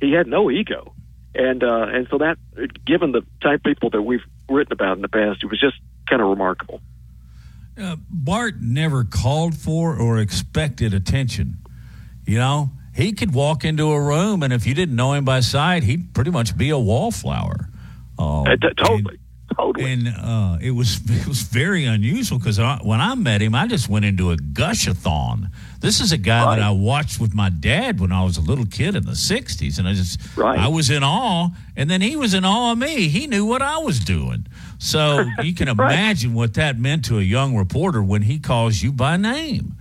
[0.00, 0.94] he had no ego.
[1.34, 2.36] And, uh, and so that,
[2.84, 5.76] given the type of people that we've written about in the past, it was just
[6.08, 6.80] kind of remarkable.
[7.80, 11.58] Uh, Bart never called for or expected attention.
[12.26, 15.40] You know, he could walk into a room, and if you didn't know him by
[15.40, 17.68] sight, he'd pretty much be a wallflower.
[18.18, 19.18] Uh, uh, totally.
[19.48, 19.92] And, totally.
[19.92, 23.88] And uh, it was it was very unusual because when I met him, I just
[23.88, 25.50] went into a gushathon.
[25.82, 26.56] This is a guy right.
[26.56, 29.80] that I watched with my dad when I was a little kid in the '60s,
[29.80, 30.56] and I just right.
[30.56, 33.08] I was in awe, and then he was in awe of me.
[33.08, 34.46] He knew what I was doing.
[34.78, 36.36] So you can imagine right.
[36.36, 39.74] what that meant to a young reporter when he calls you by name.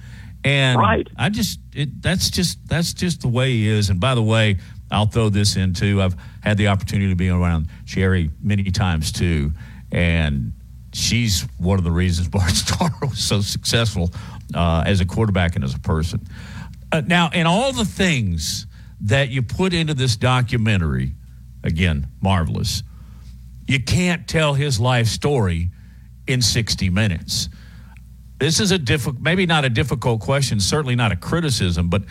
[0.43, 1.07] And right.
[1.17, 3.91] I just it, that's just that's just the way he is.
[3.91, 4.57] And by the way,
[4.89, 6.01] I'll throw this in too.
[6.01, 9.51] I've had the opportunity to be around Cherry many times too,
[9.91, 10.53] and
[10.93, 14.11] she's one of the reasons Bart Starr was so successful
[14.53, 16.27] uh, as a quarterback and as a person.
[16.91, 18.67] Uh, now, in all the things
[19.01, 21.15] that you put into this documentary,
[21.63, 22.83] again, marvelous
[23.71, 25.69] you can't tell his life story
[26.27, 27.47] in 60 minutes.
[28.37, 32.03] This is a difficult, maybe not a difficult question, certainly not a criticism, but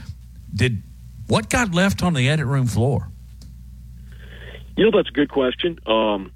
[0.55, 0.83] did
[1.27, 3.11] what got left on the edit room floor?
[4.77, 5.79] You know, that's a good question.
[5.87, 6.33] Um,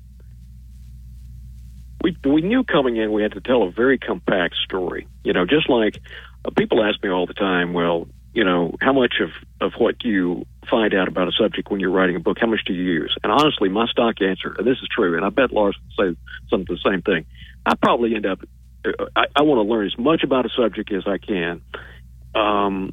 [2.04, 5.08] we we knew coming in we had to tell a very compact story.
[5.24, 5.98] You know, just like
[6.44, 10.04] uh, people ask me all the time, well, you know, how much of, of what
[10.04, 12.82] you find out about a subject when you're writing a book, how much do you
[12.82, 13.16] use?
[13.22, 16.20] And honestly, my stock answer, and this is true, and I bet Lars would say
[16.50, 17.24] something the same thing.
[17.64, 18.40] I probably end up,
[19.16, 21.62] I, I want to learn as much about a subject as I can.
[22.34, 22.92] Um,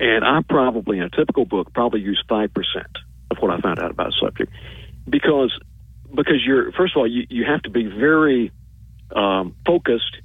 [0.00, 2.48] and I probably, in a typical book, probably use 5%
[3.32, 4.52] of what I found out about a subject
[5.08, 5.52] because
[6.14, 8.52] because you're first of all you, you have to be very
[9.14, 10.16] um, focused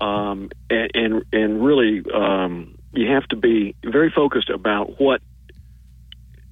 [0.00, 5.20] um, and, and, and really um, you have to be very focused about what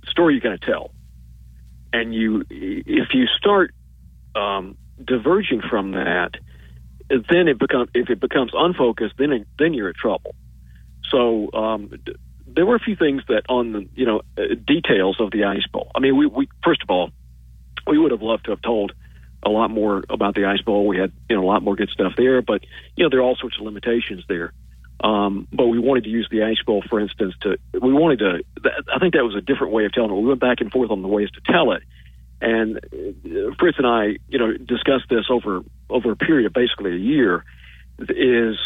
[0.08, 0.90] story you're going to tell.
[1.92, 3.74] And you if you start
[4.34, 6.32] um, diverging from that
[7.08, 10.34] then it becomes if it becomes unfocused then it, then you're in trouble.
[11.10, 11.90] So um,
[12.46, 15.66] there were a few things that on the you know uh, details of the ice
[15.72, 15.90] bowl.
[15.94, 17.10] I mean we, we first of all
[17.88, 18.92] we would have loved to have told
[19.42, 20.86] a lot more about the ice bowl.
[20.86, 22.62] We had you know a lot more good stuff there, but
[22.96, 24.52] you know there are all sorts of limitations there.
[25.00, 28.44] Um, but we wanted to use the ice bowl, for instance, to we wanted to.
[28.92, 30.14] I think that was a different way of telling it.
[30.14, 31.82] We went back and forth on the ways to tell it,
[32.40, 36.92] and uh, Fritz and I, you know, discussed this over over a period of basically
[36.92, 37.44] a year.
[38.00, 38.58] Is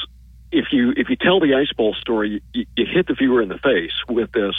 [0.50, 3.50] if you if you tell the ice bowl story, you, you hit the viewer in
[3.50, 4.54] the face with this,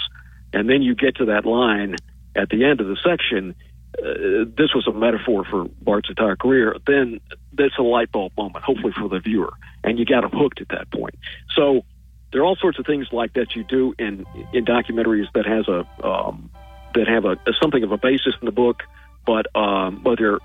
[0.53, 1.95] and then you get to that line
[2.35, 3.55] at the end of the section
[3.99, 7.19] uh, this was a metaphor for Bart's entire career, then
[7.53, 9.53] that's a light bulb moment, hopefully for the viewer,
[9.83, 11.15] and you got him hooked at that point.
[11.55, 11.83] So
[12.31, 15.67] there are all sorts of things like that you do in in documentaries that has
[15.67, 16.49] a um,
[16.95, 18.83] that have a, a, something of a basis in the book,
[19.25, 20.39] but um, but they're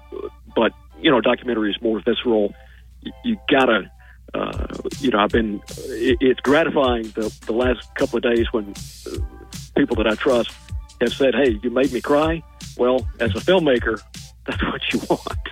[0.55, 2.55] but you know documentary is more visceral.
[3.01, 3.91] You, you gotta.
[4.35, 4.67] Uh,
[5.01, 5.63] you know, I've been.
[5.87, 8.75] It, it's gratifying the the last couple of days when
[9.07, 9.19] uh,
[9.75, 10.51] people that I trust
[11.01, 12.43] have said, "Hey, you made me cry."
[12.79, 14.01] Well, as a filmmaker,
[14.47, 15.49] that's what you want.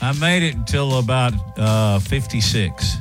[0.00, 2.96] I made it until about uh, 56.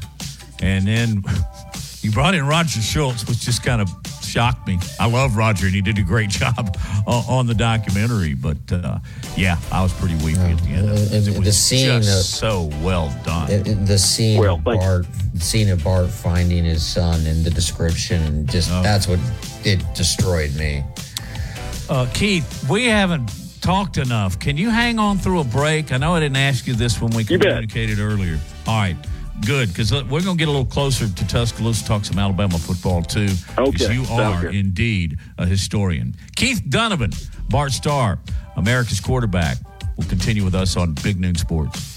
[0.62, 1.24] And then
[2.02, 3.90] you brought in Roger Schultz, which just kind of
[4.24, 4.80] shocked me.
[5.00, 6.78] I love Roger, and he did a great job
[7.08, 8.34] on, the documentary.
[8.34, 9.00] But uh,
[9.38, 10.90] yeah, I was pretty weepy at the end.
[10.90, 11.28] Of it.
[11.28, 13.52] it was the scene just of, so well done.
[13.52, 17.52] It, the scene well, of Bart, the scene of Bart finding his son, and the
[17.52, 18.82] description, just oh.
[18.82, 19.20] that's what
[19.64, 20.84] it destroyed me.
[21.90, 24.40] Uh, Keith, we haven't talked enough.
[24.40, 25.92] Can you hang on through a break?
[25.92, 28.40] I know I didn't ask you this when we communicated earlier.
[28.68, 28.96] All right,
[29.46, 33.04] good, because we're going to get a little closer to Tuscaloosa, talk some Alabama football
[33.04, 33.30] too.
[33.58, 36.16] Okay, you are indeed a historian.
[36.36, 38.20] Keith Dunnavant, Bart Starr,
[38.56, 39.58] America's quarterback,
[39.96, 41.95] will continue with us on Big Noon Sports.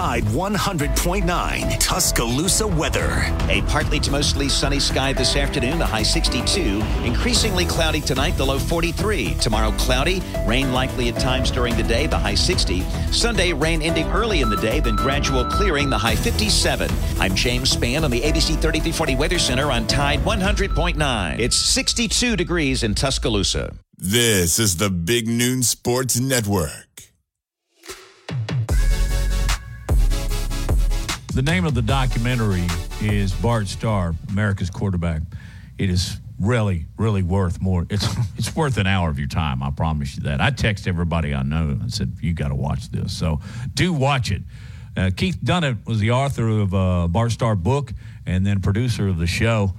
[0.00, 3.22] Tide 100.9 Tuscaloosa weather.
[3.50, 6.80] A partly to mostly sunny sky this afternoon, the high 62.
[7.04, 9.34] Increasingly cloudy tonight, the low 43.
[9.34, 10.22] Tomorrow, cloudy.
[10.46, 12.80] Rain likely at times during the day, the high 60.
[13.12, 16.90] Sunday, rain ending early in the day, then gradual clearing, the high 57.
[17.18, 21.38] I'm James Spann on the ABC 3340 Weather Center on Tide 100.9.
[21.38, 23.74] It's 62 degrees in Tuscaloosa.
[23.98, 26.89] This is the Big Noon Sports Network.
[31.32, 32.66] The name of the documentary
[33.00, 35.22] is Bart Starr, America's quarterback.
[35.78, 37.86] It is really, really worth more.
[37.88, 38.04] It's
[38.36, 39.62] it's worth an hour of your time.
[39.62, 40.40] I promise you that.
[40.40, 43.16] I text everybody I know and said you got to watch this.
[43.16, 43.38] So
[43.74, 44.42] do watch it.
[44.96, 47.92] Uh, Keith Dunnavant was the author of uh, Bart Starr book
[48.26, 49.72] and then producer of the show.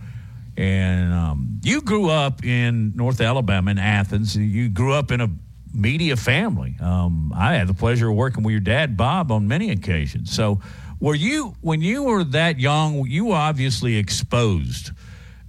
[0.56, 4.38] And um, you grew up in North Alabama in Athens.
[4.38, 5.30] You grew up in a
[5.74, 6.78] media family.
[6.80, 10.34] Um, I had the pleasure of working with your dad, Bob, on many occasions.
[10.34, 10.62] So
[11.02, 13.06] were you when you were that young?
[13.08, 14.92] You were obviously exposed.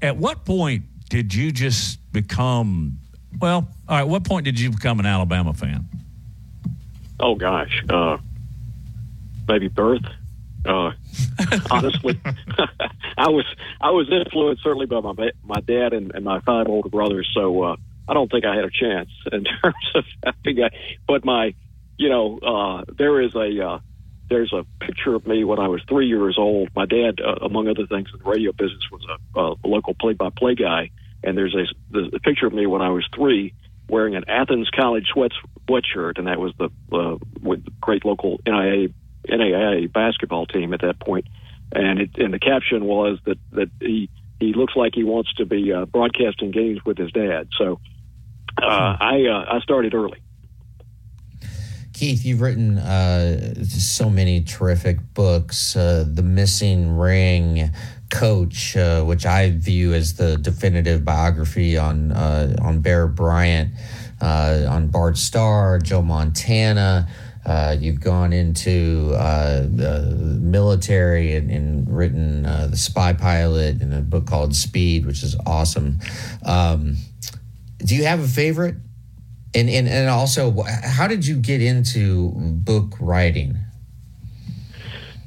[0.01, 2.99] At what point did you just become?
[3.39, 4.05] Well, all right.
[4.05, 5.87] What point did you become an Alabama fan?
[7.21, 8.17] Oh gosh, uh,
[9.47, 10.03] maybe birth.
[10.65, 10.93] Uh,
[11.71, 12.19] honestly,
[13.19, 13.45] I was
[13.81, 17.31] I was influenced certainly by my my dad and, and my five older brothers.
[17.35, 17.77] So uh,
[18.09, 20.71] I don't think I had a chance in terms of having a.
[21.07, 21.55] But my,
[21.99, 23.79] you know, uh, there is a uh,
[24.33, 26.71] there's a picture of me when I was three years old.
[26.75, 29.05] My dad, uh, among other things in the radio business, was
[29.37, 30.91] a, a local play-by-play guy,
[31.23, 33.53] and there's a, there's a picture of me when I was three
[33.89, 35.33] wearing an Athens College sweat
[35.69, 38.89] sweatshirt, and that was the uh, with great local NIA
[39.29, 41.27] NAIA basketball team at that point.
[41.73, 44.09] And it, and the caption was that that he
[44.41, 47.49] he looks like he wants to be uh, broadcasting games with his dad.
[47.59, 47.81] So
[48.61, 50.22] uh, I uh, I started early.
[51.93, 55.77] Keith, you've written uh, so many terrific books.
[55.77, 57.71] Uh, the Missing Ring,
[58.11, 63.75] Coach, uh, which I view as the definitive biography on uh, on Bear Bryant,
[64.21, 67.09] uh, on Bart Starr, Joe Montana.
[67.45, 74.27] Uh, you've gone into the military and, and written The Spy Pilot and a book
[74.27, 75.99] called Speed, which is awesome.
[76.45, 76.97] Um,
[77.79, 78.77] do you have a favorite?
[79.55, 83.59] And, and, and also, how did you get into book writing?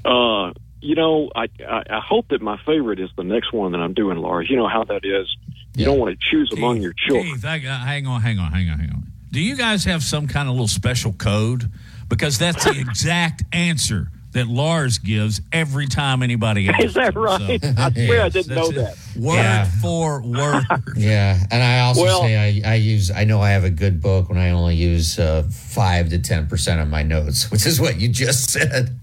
[0.03, 3.79] Uh, you know, I, I, I hope that my favorite is the next one that
[3.79, 4.49] I'm doing, Lars.
[4.49, 5.35] You know how that is.
[5.75, 5.85] You yeah.
[5.85, 7.33] don't want to choose among your children.
[7.33, 9.03] Keith, I, hang on, hang on, hang on, hang on.
[9.31, 11.71] Do you guys have some kind of little special code?
[12.07, 16.83] Because that's the exact answer that Lars gives every time anybody asks.
[16.83, 17.61] Is that right?
[17.61, 18.97] So, I swear I didn't know that.
[19.17, 19.65] Word yeah.
[19.81, 20.63] for word.
[20.95, 23.11] Yeah, and I also well, say I, I, use.
[23.11, 26.47] I know I have a good book when I only use uh, five to ten
[26.47, 28.99] percent of my notes, which is what you just said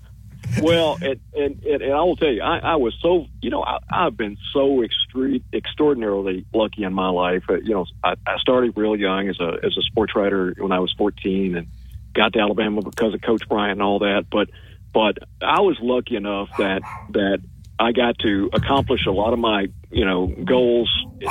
[0.61, 3.79] well, and, and, and, I will tell you, I, I was so, you know, I,
[3.91, 7.45] I've been so extre- extraordinarily lucky in my life.
[7.49, 10.73] Uh, you know, I, I started real young as a as a sports writer when
[10.73, 11.69] I was 14, and
[12.13, 14.27] got to Alabama because of Coach Bryant and all that.
[14.31, 14.51] But
[14.93, 17.41] but I was lucky enough that that
[17.79, 20.91] I got to accomplish a lot of my you know goals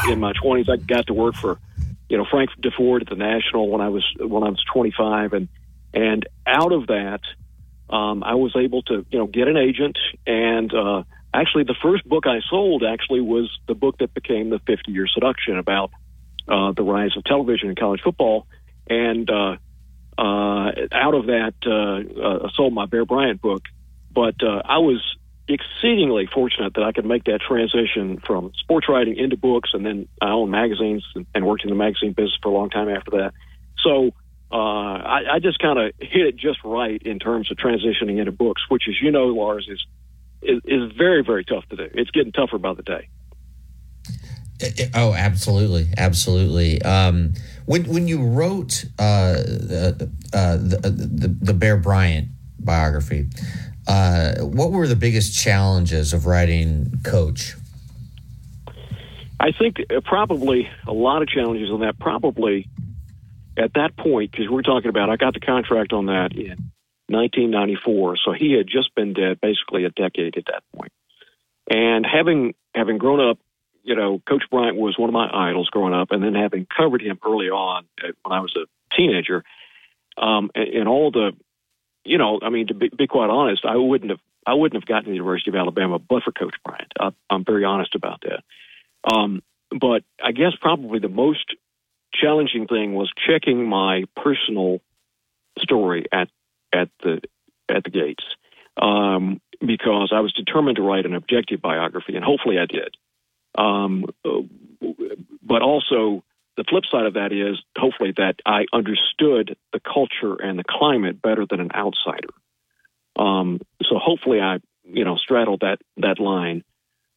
[0.09, 0.69] in my 20s.
[0.69, 1.59] I got to work for
[2.09, 5.47] you know Frank Deford at the National when I was when I was 25, and
[5.93, 7.21] and out of that
[7.91, 9.97] um, I was able to, you know, get an agent.
[10.25, 11.03] And uh,
[11.33, 15.07] actually, the first book I sold actually was the book that became the 50 Year
[15.07, 15.91] Seduction about
[16.47, 18.47] uh, the rise of television in college football.
[18.89, 19.57] And uh,
[20.23, 23.63] out of that, uh, uh, sold my Bear Bryant book.
[24.13, 25.01] But uh, I was
[25.47, 30.07] exceedingly fortunate that I could make that transition from sports writing into books, and then
[30.21, 33.11] I owned magazines and, and worked in the magazine business for a long time after
[33.11, 33.33] that.
[33.83, 34.11] So
[34.51, 38.31] uh, I, I just kind of hit it just right in terms of transitioning into
[38.31, 39.85] books, which, as you know, Lars, is,
[40.41, 41.89] is, is very, very tough to do.
[41.93, 43.07] It's getting tougher by the day.
[44.93, 46.81] Oh, absolutely, absolutely.
[46.83, 47.33] Um,
[47.65, 49.93] when when you wrote uh, uh,
[50.33, 53.27] uh, the, the, the Bear Bryant biography,
[53.87, 57.55] uh, what were the biggest challenges of writing Coach?
[59.39, 61.97] I think uh, probably a lot of challenges on that.
[61.99, 62.67] Probably
[63.57, 66.71] at that point, because we're talking about, I got the contract on that in
[67.07, 70.91] 1994, so he had just been dead basically a decade at that point.
[71.69, 73.39] And having having grown up,
[73.83, 77.01] you know, Coach Bryant was one of my idols growing up, and then having covered
[77.01, 79.43] him early on uh, when I was a teenager,
[80.17, 81.31] um, and, and all the,
[82.03, 84.87] you know, I mean, to be, be quite honest, I wouldn't have I wouldn't have
[84.87, 86.91] gotten to the University of Alabama but for Coach Bryant.
[86.99, 88.43] I, I'm very honest about that.
[89.13, 91.55] Um, but I guess probably the most
[92.13, 94.81] challenging thing was checking my personal
[95.59, 96.29] story at
[96.73, 97.21] at the
[97.69, 98.23] at the gates
[98.81, 102.95] um, because I was determined to write an objective biography, and hopefully I did.
[103.55, 104.05] Um,
[105.41, 106.23] but also,
[106.57, 111.21] the flip side of that is hopefully that I understood the culture and the climate
[111.21, 112.29] better than an outsider.
[113.15, 116.63] Um, so hopefully, I you know straddled that that line.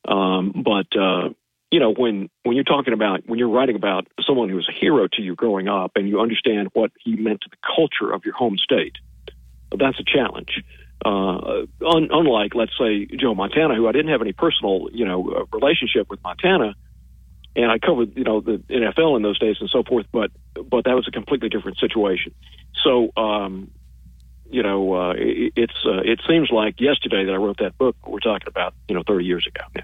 [0.06, 1.30] Um, but uh,
[1.70, 4.72] you know, when when you're talking about when you're writing about someone who was a
[4.72, 8.24] hero to you growing up, and you understand what he meant to the culture of
[8.24, 8.96] your home state,
[9.76, 10.62] that's a challenge.
[11.04, 15.28] Uh, un- unlike, let's say, Joe Montana, who I didn't have any personal, you know,
[15.28, 16.74] uh, relationship with Montana,
[17.56, 20.84] and I covered, you know, the NFL in those days and so forth, but but
[20.84, 22.34] that was a completely different situation.
[22.82, 23.70] So, um,
[24.50, 27.96] you know, uh, it, it's uh, it seems like yesterday that I wrote that book.
[28.06, 29.82] We're talking about, you know, 30 years ago now.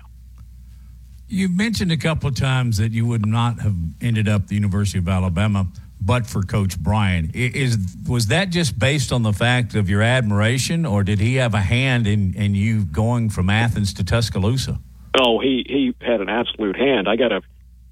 [1.28, 4.98] You mentioned a couple of times that you would not have ended up the University
[4.98, 5.68] of Alabama
[6.00, 7.34] but for Coach Bryant.
[7.34, 7.78] Is
[8.08, 11.60] was that just based on the fact of your admiration, or did he have a
[11.60, 14.80] hand in, in you going from Athens to Tuscaloosa?
[15.18, 17.08] Oh, he he had an absolute hand.
[17.08, 17.42] I got a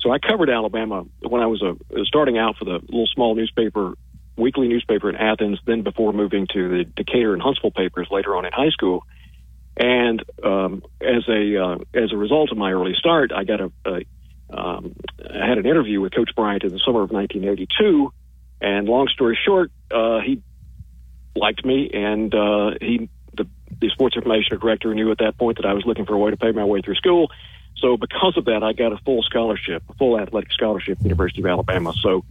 [0.01, 3.95] so I covered Alabama when I was a starting out for the little small newspaper,
[4.37, 5.59] weekly newspaper in Athens.
[5.67, 9.05] Then before moving to the Decatur and Huntsville papers later on in high school.
[9.77, 13.73] And um, as a uh, as a result of my early start, I got a,
[13.85, 14.05] a
[14.51, 18.13] um, I had an interview with Coach Bryant in the summer of 1982.
[18.61, 20.43] And long story short, uh, he
[21.37, 23.47] liked me, and uh, he the
[23.81, 26.31] the sports information director knew at that point that I was looking for a way
[26.31, 27.31] to pay my way through school.
[27.77, 31.05] So because of that, I got a full scholarship, a full athletic scholarship at the
[31.05, 31.93] University of Alabama.
[32.01, 32.25] So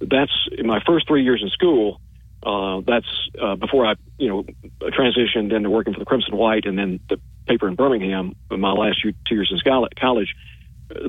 [0.00, 2.00] that's in my first three years in school.
[2.42, 3.06] Uh, that's
[3.40, 4.44] uh, before I, you know,
[4.82, 8.72] transitioned into working for the Crimson White and then the paper in Birmingham in my
[8.72, 10.34] last two years in college.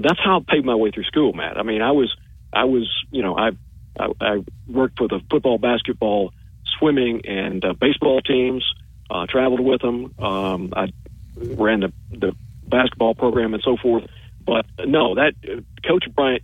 [0.01, 1.57] That's how I paid my way through school, Matt.
[1.57, 2.15] I mean, I was,
[2.53, 3.51] I was, you know, I,
[3.99, 6.33] I, I worked for the football, basketball,
[6.79, 8.63] swimming, and uh, baseball teams.
[9.09, 10.13] Uh, traveled with them.
[10.19, 10.87] Um, I
[11.35, 12.33] ran the, the
[12.65, 14.05] basketball program and so forth.
[14.45, 16.43] But no, that uh, Coach Bryant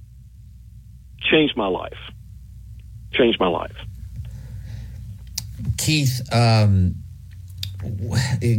[1.22, 1.98] changed my life.
[3.14, 3.78] Changed my life
[5.78, 6.96] Keith, um,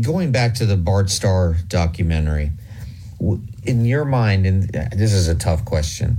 [0.02, 2.52] going back to the Bart Starr documentary,
[3.20, 4.62] in your mind, and
[4.92, 6.18] this is a tough question,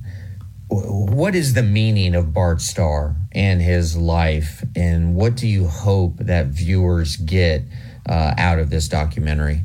[0.69, 6.17] what is the meaning of Bart Starr and his life, and what do you hope
[6.17, 7.63] that viewers get
[8.07, 9.61] uh, out of this documentary?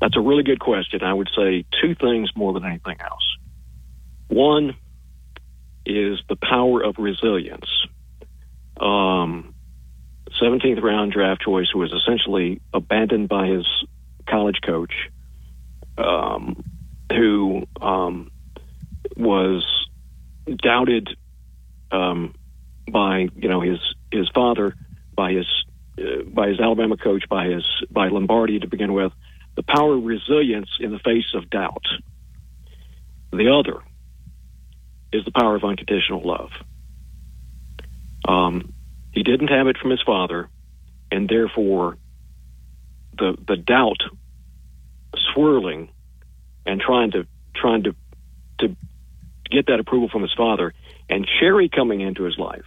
[0.00, 1.02] That's a really good question.
[1.02, 3.36] I would say two things more than anything else.
[4.28, 4.76] One
[5.84, 7.68] is the power of resilience.
[8.78, 9.54] Um,
[10.40, 13.66] 17th round draft choice who was essentially abandoned by his
[14.28, 14.92] college coach,
[15.98, 16.64] um,
[17.10, 18.30] who um,
[19.16, 19.64] was
[20.62, 21.08] doubted
[21.90, 22.34] um,
[22.90, 23.78] by you know his
[24.10, 24.74] his father,
[25.14, 25.46] by his
[25.98, 29.12] uh, by his Alabama coach, by his by Lombardi to begin with.
[29.56, 31.86] The power of resilience in the face of doubt.
[33.32, 33.80] The other
[35.12, 36.50] is the power of unconditional love.
[38.28, 38.72] Um,
[39.12, 40.48] he didn't have it from his father,
[41.10, 41.96] and therefore
[43.16, 44.02] the the doubt
[45.36, 45.90] swirling
[46.64, 47.94] and trying to trying to
[48.58, 48.76] to
[49.50, 50.72] get that approval from his father,
[51.08, 52.64] and Cherry coming into his life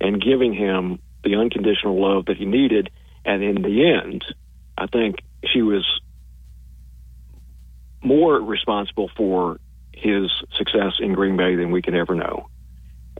[0.00, 2.90] and giving him the unconditional love that he needed,
[3.24, 4.24] and in the end,
[4.78, 5.16] I think
[5.52, 5.84] she was
[8.02, 9.58] more responsible for
[9.92, 12.48] his success in Green Bay than we could ever know.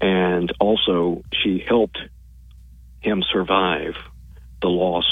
[0.00, 1.98] And also, she helped
[3.00, 3.94] him survive
[4.60, 5.10] the loss.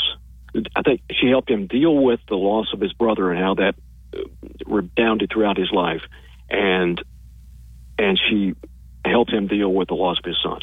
[0.77, 3.75] I think she helped him deal with the loss of his brother and how that
[4.17, 4.21] uh,
[4.67, 6.03] redounded throughout his life,
[6.49, 7.03] and
[7.99, 8.55] and she
[9.05, 10.61] helped him deal with the loss of his son.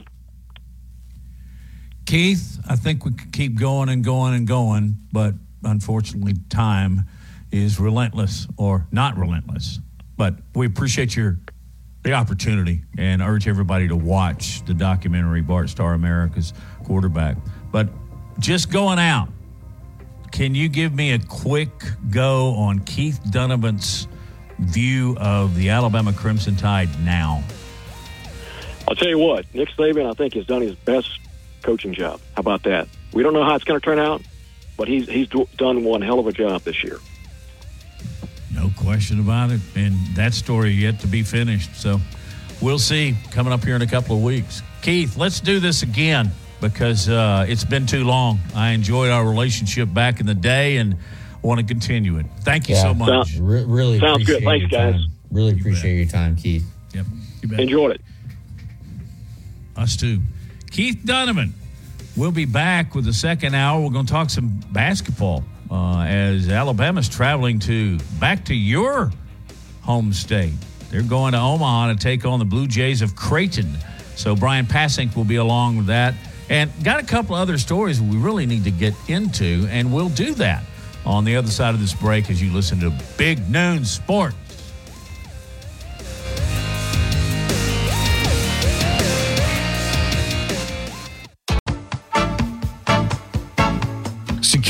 [2.06, 7.06] Keith, I think we could keep going and going and going, but unfortunately, time
[7.52, 9.80] is relentless or not relentless.
[10.18, 11.40] But we appreciate your
[12.04, 16.52] the opportunity and urge everybody to watch the documentary Bart Starr America's
[16.84, 17.38] quarterback.
[17.72, 17.90] But
[18.40, 19.30] just going out,
[20.32, 21.72] can you give me a quick
[22.10, 24.08] go on Keith Dunnavant's
[24.60, 27.44] view of the Alabama Crimson Tide now?
[28.88, 31.20] I'll tell you what, Nick Saban, I think, has done his best
[31.62, 32.20] coaching job.
[32.36, 32.88] How about that?
[33.14, 34.22] We don't know how it's going to turn out,
[34.78, 37.00] but he's he's done one hell of a job this year.
[38.54, 39.62] No question about it.
[39.76, 41.76] And that story yet to be finished.
[41.76, 42.00] So
[42.62, 44.62] we'll see coming up here in a couple of weeks.
[44.82, 46.32] Keith, let's do this again
[46.62, 48.40] because uh, it's been too long.
[48.56, 50.96] I enjoyed our relationship back in the day and
[51.42, 52.28] want to continue it.
[52.42, 53.10] Thank you yeah, so much.
[53.10, 54.44] Sounds, Re- really sounds good.
[54.44, 54.94] Thanks, guys.
[54.94, 55.12] Time.
[55.32, 56.66] Really appreciate your time, Keith.
[56.94, 57.06] Yep.
[57.60, 58.02] Enjoyed it.
[59.76, 60.20] Us too.
[60.70, 61.52] Keith Dunnavant.
[62.16, 63.82] We'll be back with the second hour.
[63.82, 69.12] We're going to talk some basketball uh, as Alabama's traveling to back to your
[69.82, 70.54] home state.
[70.90, 73.78] They're going to Omaha to take on the Blue Jays of Creighton.
[74.16, 76.14] So Brian Passink will be along with that.
[76.52, 80.34] And got a couple other stories we really need to get into, and we'll do
[80.34, 80.66] that
[81.06, 84.36] on the other side of this break as you listen to Big Noon Sports.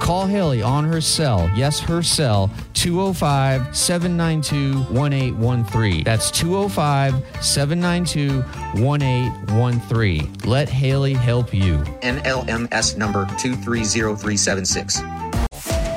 [0.00, 1.50] Call Haley on her cell.
[1.54, 6.04] Yes, her cell, 205 792 1813.
[6.04, 8.42] That's 205 792
[8.82, 10.34] 1813.
[10.44, 11.78] Let Haley help you.
[12.02, 15.02] NMLS number 230376.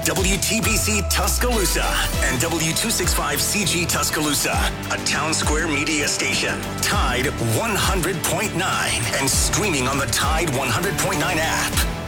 [0.04, 1.86] WTBC Tuscaloosa
[2.24, 4.58] and W265CG Tuscaloosa,
[4.90, 6.60] a town square media station.
[6.82, 12.01] Tide 100.9 and streaming on the Tide 100.9 app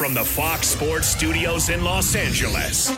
[0.00, 2.88] from the Fox Sports Studios in Los Angeles.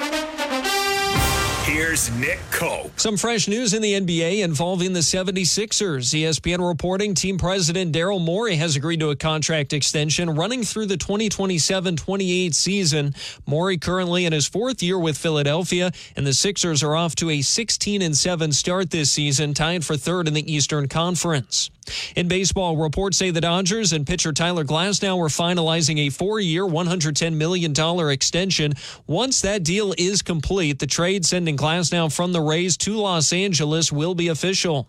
[1.65, 2.93] Here's Nick Cope.
[3.01, 6.15] Some fresh news in the NBA involving the 76ers.
[6.15, 10.97] ESPN reporting team president Daryl Morey has agreed to a contract extension running through the
[10.97, 13.15] 2027 28 season.
[13.47, 17.43] Morey currently in his fourth year with Philadelphia, and the Sixers are off to a
[17.43, 21.69] 16 7 start this season, tied for third in the Eastern Conference.
[22.16, 26.64] In baseball, reports say the Dodgers and pitcher Tyler Glasnow are finalizing a four year,
[26.64, 27.74] $110 million
[28.11, 28.74] extension.
[29.07, 33.93] Once that deal is complete, the trade sending Glasnow from the Rays to Los Angeles
[33.93, 34.87] will be official.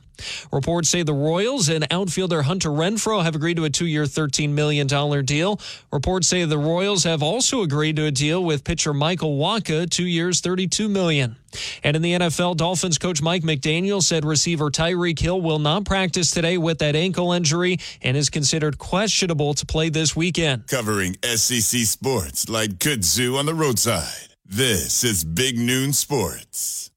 [0.52, 4.88] Reports say the Royals and outfielder Hunter Renfroe have agreed to a two-year, $13 million
[5.26, 5.60] deal.
[5.92, 10.06] Reports say the Royals have also agreed to a deal with pitcher Michael Wacha, two
[10.06, 11.36] years, 32 million.
[11.84, 16.32] And in the NFL, Dolphins coach Mike McDaniel said receiver Tyreek Hill will not practice
[16.32, 20.68] today with that ankle injury and is considered questionable to play this weekend.
[20.68, 24.34] Covering SEC sports like kudzu on the roadside.
[24.46, 26.92] This is Big Noon Sports.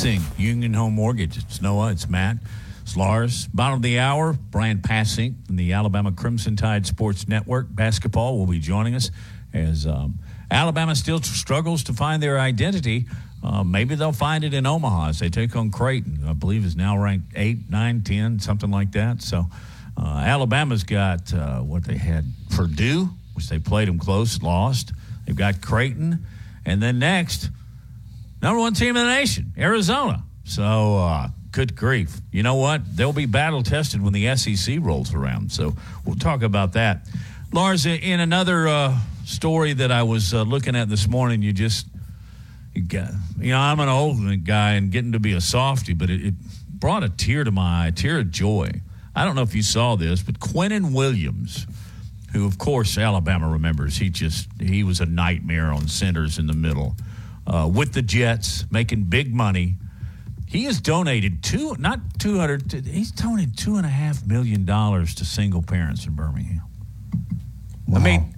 [0.00, 1.36] Sing Union Home Mortgage.
[1.36, 1.90] It's Noah.
[1.92, 2.38] It's Matt.
[2.80, 3.46] It's Lars.
[3.48, 4.32] Bottom of the hour.
[4.32, 7.66] Brian Passing from the Alabama Crimson Tide Sports Network.
[7.68, 9.10] Basketball will be joining us
[9.52, 10.18] as um,
[10.50, 13.08] Alabama still struggles to find their identity.
[13.44, 16.24] Uh, maybe they'll find it in Omaha as they take on Creighton.
[16.26, 19.20] I believe is now ranked 8, 9, 10, something like that.
[19.20, 19.50] So
[19.98, 24.92] uh, Alabama's got uh, what they had Purdue, which they played them close, lost.
[25.26, 26.24] They've got Creighton.
[26.64, 27.50] And then next,
[28.42, 30.24] number one team in the nation, Arizona.
[30.44, 32.20] So, uh, good grief.
[32.32, 32.96] You know what?
[32.96, 35.52] They'll be battle tested when the SEC rolls around.
[35.52, 35.74] So,
[36.04, 37.06] we'll talk about that.
[37.52, 41.86] Lars, in another uh, story that I was uh, looking at this morning, you just,
[42.74, 46.10] you, got, you know, I'm an old guy and getting to be a softy, but
[46.10, 46.34] it, it
[46.68, 48.70] brought a tear to my eye, a tear of joy.
[49.14, 51.66] I don't know if you saw this, but Quinnen Williams,
[52.32, 56.54] who, of course, Alabama remembers, he just, he was a nightmare on centers in the
[56.54, 56.96] middle
[57.50, 59.74] uh, with the Jets, making big money.
[60.46, 62.72] He has donated two, not two hundred.
[62.72, 66.62] He's donated two and a half million dollars to single parents in Birmingham.
[67.86, 68.00] Wow.
[68.00, 68.36] I mean,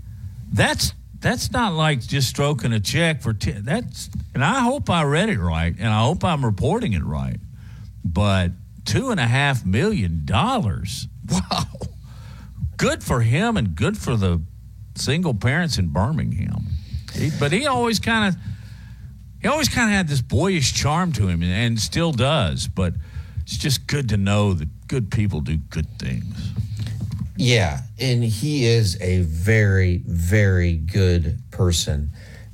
[0.52, 4.10] that's that's not like just stroking a check for t- that's.
[4.34, 7.38] And I hope I read it right, and I hope I'm reporting it right.
[8.04, 8.52] But
[8.84, 11.06] two and a half million dollars.
[11.30, 11.64] Wow,
[12.76, 14.42] good for him, and good for the
[14.96, 16.66] single parents in Birmingham.
[17.14, 18.40] He, but he always kind of
[19.42, 22.68] he always kind of had this boyish charm to him and, still does.
[22.68, 22.94] But
[23.42, 26.52] it's just good to know that good people do good things.
[27.36, 32.10] Yeah, and he is a very, very good person.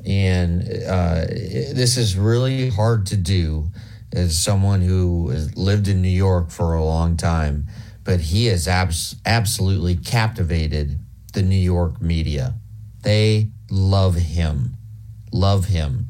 [0.06, 3.68] And uh, this is really hard to do
[4.12, 7.66] as someone who has lived in New York for a long time.
[8.02, 10.98] But he has abs- absolutely captivated
[11.34, 12.54] the New York media.
[13.02, 14.76] They love him,
[15.30, 16.08] love him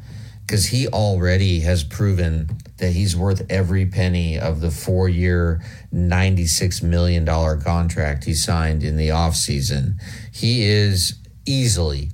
[0.49, 5.61] because he already has proven that he's worth every penny of the four year,
[5.93, 7.27] $96 million
[7.61, 10.01] contract he signed in the offseason.
[10.33, 12.09] He is easily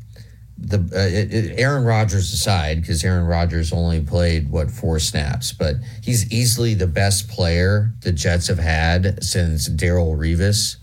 [0.59, 6.33] the uh, Aaron Rodgers aside, because Aaron Rodgers only played what four snaps, but he's
[6.33, 10.77] easily the best player the Jets have had since Darrelle Revis,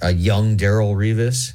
[0.00, 1.52] a young Darrelle Revis.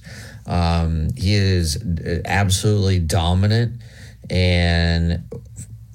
[0.48, 1.84] Um, he is
[2.26, 3.82] absolutely dominant.
[4.30, 5.24] And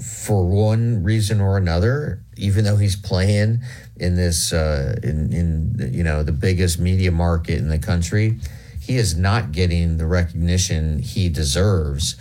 [0.01, 3.63] for one reason or another, even though he's playing
[3.97, 8.39] in this uh, in in you know the biggest media market in the country,
[8.81, 12.17] he is not getting the recognition he deserves.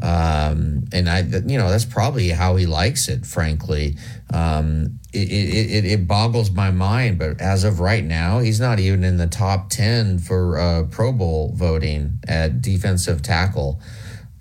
[0.00, 3.24] Um, and I, you know, that's probably how he likes it.
[3.24, 3.96] Frankly,
[4.32, 7.18] um, it, it, it, boggles my mind.
[7.18, 11.12] But as of right now, he's not even in the top ten for uh, Pro
[11.12, 13.80] Bowl voting at defensive tackle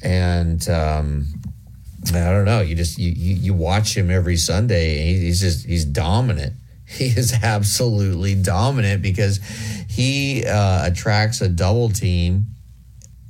[0.03, 1.27] and um,
[2.09, 2.61] I don't know.
[2.61, 5.13] You just you, you, you watch him every Sunday.
[5.13, 6.53] he's just he's dominant.
[6.91, 9.39] He is absolutely dominant because
[9.87, 12.47] he uh, attracts a double team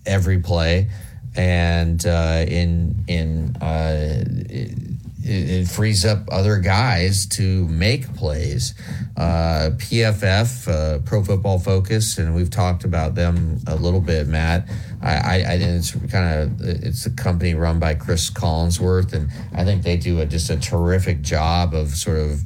[0.03, 0.89] every play,
[1.35, 4.23] and uh, in in uh,
[5.23, 8.73] it, it, frees up other guys to make plays.
[9.17, 14.67] Uh, PFF, uh, Pro Football Focus, and we've talked about them a little bit, Matt.
[15.01, 19.63] I, I, I it's kind of it's a company run by Chris Collinsworth, and I
[19.63, 22.41] think they do a, just a terrific job of sort of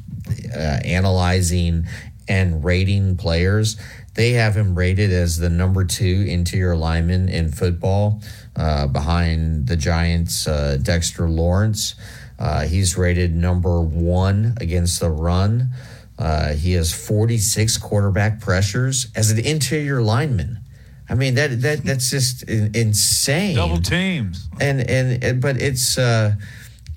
[0.54, 1.88] uh, analyzing
[2.28, 3.78] and rating players.
[4.16, 8.22] They have him rated as the number two interior lineman in football,
[8.56, 11.96] uh, behind the Giants' uh, Dexter Lawrence.
[12.38, 15.70] Uh, he's rated number one against the run.
[16.18, 20.60] Uh, he has 46 quarterback pressures as an interior lineman.
[21.08, 23.56] I mean that that that's just insane.
[23.56, 24.48] Double teams.
[24.60, 26.34] And and, and but it's uh,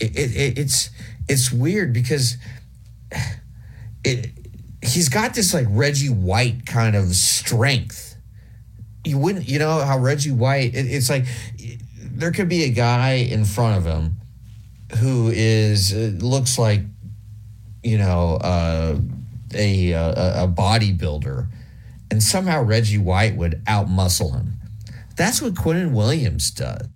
[0.01, 0.91] it, it, it's
[1.29, 2.39] it's weird because
[4.05, 4.31] it
[4.83, 8.17] he's got this like Reggie White kind of strength.
[9.05, 10.75] You wouldn't, you know, how Reggie White.
[10.75, 11.27] It, it's like
[12.01, 14.21] there could be a guy in front of him
[14.97, 16.81] who is uh, looks like
[17.83, 18.97] you know uh,
[19.55, 21.47] a, a, a bodybuilder,
[22.11, 24.55] and somehow Reggie White would outmuscle him.
[25.17, 26.89] That's what Quinnen Williams does.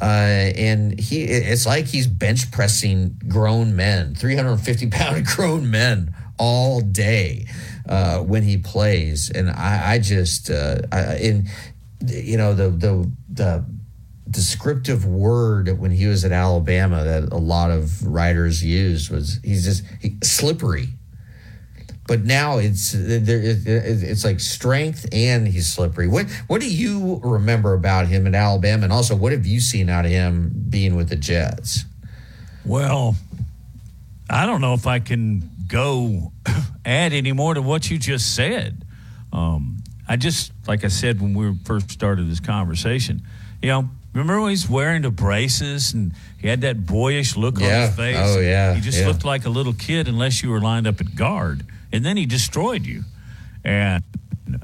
[0.00, 6.80] Uh, and he, it's like he's bench pressing grown men, 350 pound grown men all
[6.80, 7.46] day
[7.88, 9.30] uh, when he plays.
[9.30, 11.48] And I, I just, uh, I, in,
[12.06, 13.64] you know, the, the, the,
[14.34, 19.64] descriptive word when he was at Alabama that a lot of writers used was he's
[19.64, 20.88] just he, slippery
[22.06, 23.40] but now it's there.
[23.42, 26.06] It's like strength and he's slippery.
[26.06, 29.88] What What do you remember about him at Alabama, and also what have you seen
[29.88, 31.84] out of him being with the Jets?
[32.64, 33.16] Well,
[34.28, 36.32] I don't know if I can go
[36.84, 38.84] add any more to what you just said.
[39.32, 43.22] Um, I just, like I said when we first started this conversation,
[43.62, 47.66] you know, remember when he's wearing the braces and he had that boyish look yeah.
[47.66, 48.16] on his face?
[48.18, 49.08] Oh yeah, he just yeah.
[49.08, 52.26] looked like a little kid unless you were lined up at guard and then he
[52.26, 53.04] destroyed you.
[53.64, 54.02] And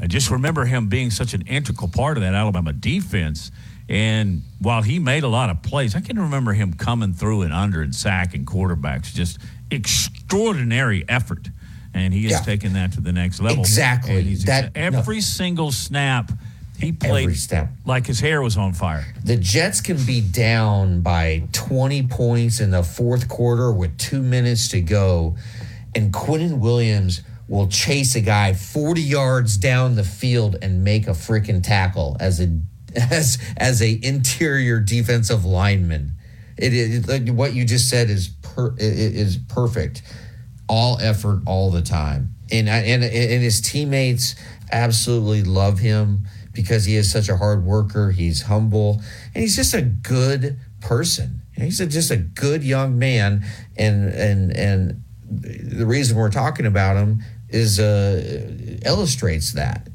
[0.01, 3.51] I just remember him being such an integral part of that Alabama defense.
[3.89, 7.53] And while he made a lot of plays, I can remember him coming through and
[7.53, 9.15] under and sacking quarterbacks.
[9.15, 9.39] Just
[9.71, 11.49] extraordinary effort.
[11.95, 12.41] And he has Yeah.
[12.41, 13.61] taken that to the next level.
[13.61, 14.35] Exactly.
[14.35, 16.33] That- every single snap
[16.81, 17.71] he played Every snap.
[17.85, 19.05] like his hair was on fire.
[19.23, 24.69] The Jets can be down by 20 points in the fourth quarter with two minutes
[24.69, 25.37] to go,
[25.95, 31.11] and Quinnen Williams will chase a guy 40 yards down the field and make a
[31.11, 32.59] freaking tackle as a
[32.97, 36.13] as as a interior defensive lineman.
[36.57, 40.03] It is like what you just said is per, is perfect.
[40.69, 44.37] All effort, all the time, and and and his teammates
[44.71, 48.11] absolutely love him because he is such a hard worker.
[48.11, 49.01] He's humble,
[49.35, 51.43] and he's just a good person.
[51.55, 53.45] He's a, just a good young man,
[53.77, 59.89] and and and the reason we're talking about him is uh, illustrates that.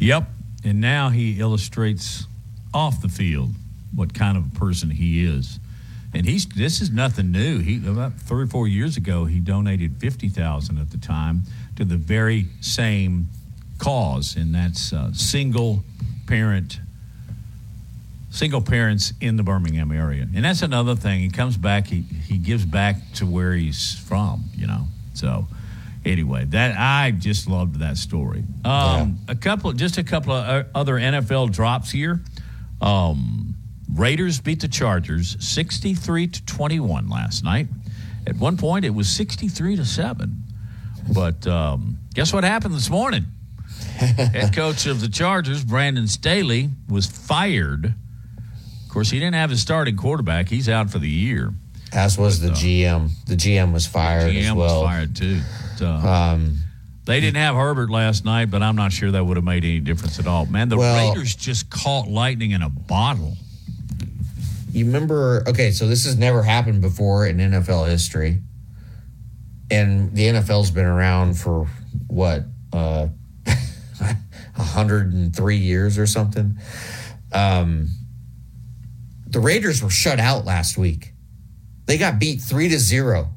[0.00, 0.24] Yep.
[0.64, 2.26] And now he illustrates
[2.74, 3.50] off the field
[3.94, 5.58] what kind of a person he is.
[6.12, 7.58] And he's this is nothing new.
[7.58, 11.42] He about three or four years ago he donated fifty thousand at the time
[11.76, 13.28] to the very same
[13.78, 15.84] cause, and that's uh, single
[16.26, 16.80] parent
[18.36, 20.28] single parents in the Birmingham area.
[20.34, 21.20] And that's another thing.
[21.20, 24.84] He comes back, he, he gives back to where he's from, you know.
[25.14, 25.46] So
[26.04, 28.44] anyway, that I just loved that story.
[28.64, 32.20] Um, a couple just a couple of uh, other NFL drops here.
[32.82, 33.54] Um,
[33.92, 37.68] Raiders beat the Chargers 63 to 21 last night.
[38.26, 40.42] At one point it was 63 to 7.
[41.14, 43.26] But um, guess what happened this morning?
[44.32, 47.86] Head coach of the Chargers, Brandon Staley, was fired.
[48.84, 50.48] Of course, he didn't have his starting quarterback.
[50.48, 51.52] He's out for the year.
[51.92, 53.10] As was the GM.
[53.26, 54.80] The GM was fired GM as well.
[54.82, 55.40] was fired too.
[55.76, 56.58] So, Um,
[57.04, 59.80] they didn't have Herbert last night, but I'm not sure that would have made any
[59.80, 60.46] difference at all.
[60.46, 63.36] Man, the Well- Raiders just caught lightning in a bottle.
[64.72, 65.42] you remember?
[65.46, 68.42] Okay, so this has never happened before in NFL history,
[69.70, 71.66] and the NFL's been around for
[72.08, 73.06] what, uh,
[74.56, 76.58] 103 years or something.
[77.32, 77.88] Um,
[79.26, 81.12] the Raiders were shut out last week.
[81.86, 83.30] They got beat three to zero.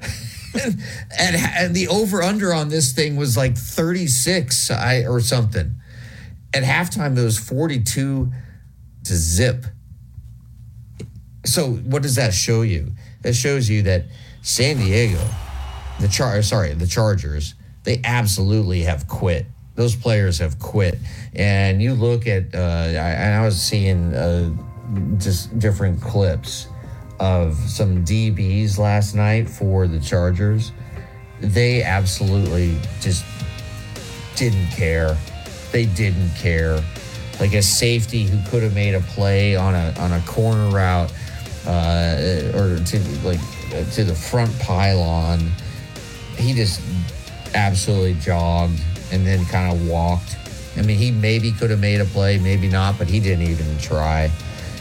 [0.00, 0.12] and,
[1.18, 5.74] and and the over under on this thing was like 36 I, or something.
[6.52, 8.32] At halftime, it was 42
[9.04, 9.66] to zip.
[11.44, 12.92] So what does that show you?
[13.22, 14.04] That shows you that
[14.42, 15.20] San Diego,
[15.98, 19.46] the char sorry, the Chargers, they absolutely have quit.
[19.74, 20.98] Those players have quit.
[21.34, 24.50] And you look at, uh, I, I was seeing uh,
[25.18, 26.68] just different clips
[27.18, 30.72] of some DBs last night for the Chargers.
[31.40, 33.24] They absolutely just
[34.36, 35.16] didn't care.
[35.72, 36.82] They didn't care.
[37.40, 41.12] Like a safety who could have made a play on a on a corner route
[41.66, 43.40] uh, or to like
[43.92, 45.50] to the front pylon,
[46.36, 46.80] he just
[47.54, 48.80] absolutely jogged
[49.12, 50.36] and then kind of walked.
[50.76, 53.78] I mean, he maybe could have made a play, maybe not, but he didn't even
[53.78, 54.30] try.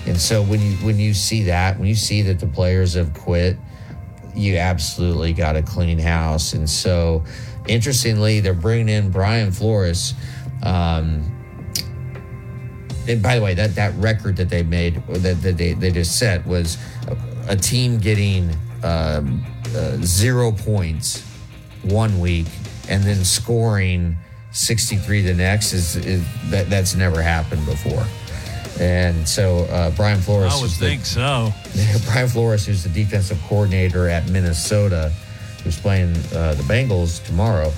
[0.05, 3.13] And so when you when you see that, when you see that the players have
[3.13, 3.57] quit,
[4.35, 6.53] you absolutely got to clean house.
[6.53, 7.23] And so,
[7.67, 10.13] interestingly, they're bringing in Brian Flores.
[10.63, 11.29] Um,
[13.07, 16.17] and by the way, that, that record that they made, that, that they, they just
[16.17, 17.17] set, was a,
[17.49, 18.49] a team getting
[18.83, 19.45] um,
[19.75, 21.21] uh, zero points
[21.83, 22.47] one week
[22.93, 24.15] and then scoring
[24.51, 28.05] 63 the next is, is that that's never happened before.
[28.79, 31.51] And so uh, Brian Flores, I would is the- think so.
[32.05, 35.11] Brian Flores, who's the defensive coordinator at Minnesota,
[35.63, 37.71] who's playing uh, the Bengals tomorrow,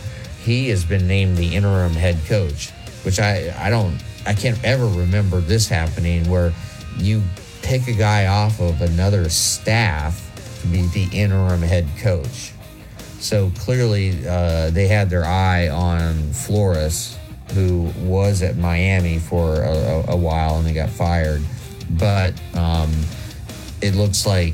[0.43, 2.71] he has been named the interim head coach,
[3.03, 6.53] which I I don't I can't ever remember this happening where
[6.97, 7.23] you
[7.61, 10.21] pick a guy off of another staff
[10.61, 12.51] to be the interim head coach.
[13.19, 17.17] So clearly, uh, they had their eye on Flores,
[17.53, 21.41] who was at Miami for a, a while and they got fired.
[21.91, 22.91] But um,
[23.81, 24.53] it looks like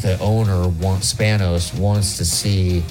[0.00, 2.84] the owner wants Spanos wants to see,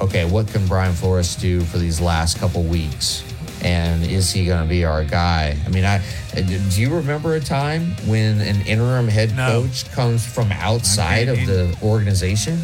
[0.00, 3.22] okay, what can Brian Flores do for these last couple weeks?
[3.62, 5.56] and is he going to be our guy?
[5.64, 6.00] I mean, I
[6.34, 9.62] do you remember a time when an interim head no.
[9.62, 12.60] coach comes from outside of the organization?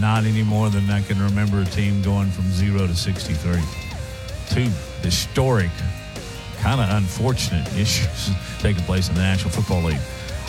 [0.00, 3.62] Not any more than I can remember a team going from zero to sixty-three.
[4.50, 4.70] Two
[5.02, 5.70] historic,
[6.58, 10.00] kind of unfortunate issues taking place in the National Football League.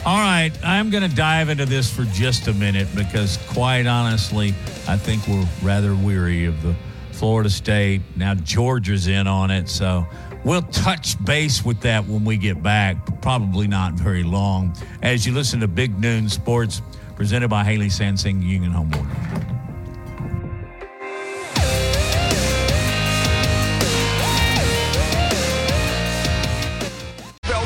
[0.06, 4.50] All right, I'm going to dive into this for just a minute because, quite honestly,
[4.88, 6.76] I think we're rather weary of the
[7.12, 8.02] Florida State.
[8.16, 9.68] Now Georgia's in on it.
[9.68, 10.06] So
[10.44, 14.76] we'll touch base with that when we get back, but probably not very long.
[15.02, 16.84] As you listen to Big Noon Sports,
[17.16, 19.46] presented by Haley Sansing Union Home Mortgage.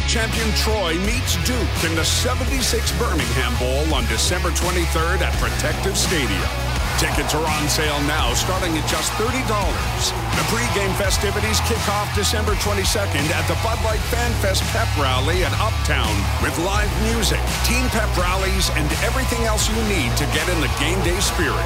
[0.10, 6.69] champion Troy meets Duke in the 76 Birmingham Bowl on December 23rd at Protective Stadium.
[7.00, 9.32] Tickets are on sale now, starting at just $30.
[9.32, 15.46] The pregame festivities kick off December 22nd at the Bud Light Fan Fest Pep Rally
[15.46, 16.12] at Uptown
[16.44, 20.68] with live music, team pep rallies, and everything else you need to get in the
[20.78, 21.64] game day spirit.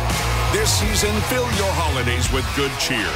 [0.54, 3.10] This season, fill your holidays with good cheer.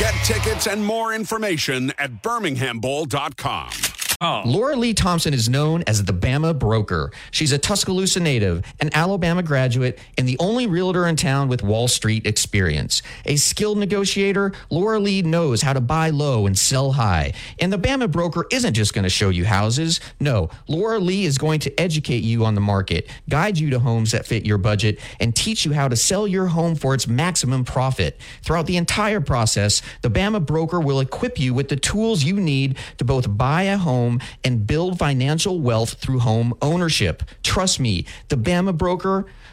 [0.00, 3.99] Get tickets and more information at birminghambowl.com.
[4.22, 4.42] Oh.
[4.44, 7.10] Laura Lee Thompson is known as the Bama Broker.
[7.30, 11.88] She's a Tuscaloosa native, an Alabama graduate, and the only realtor in town with Wall
[11.88, 13.00] Street experience.
[13.24, 17.32] A skilled negotiator, Laura Lee knows how to buy low and sell high.
[17.60, 20.00] And the Bama Broker isn't just going to show you houses.
[20.20, 24.12] No, Laura Lee is going to educate you on the market, guide you to homes
[24.12, 27.64] that fit your budget, and teach you how to sell your home for its maximum
[27.64, 28.20] profit.
[28.42, 32.76] Throughout the entire process, the Bama Broker will equip you with the tools you need
[32.98, 37.22] to both buy a home home and build financial wealth through home ownership.
[37.42, 39.26] Trust me, the Bama broker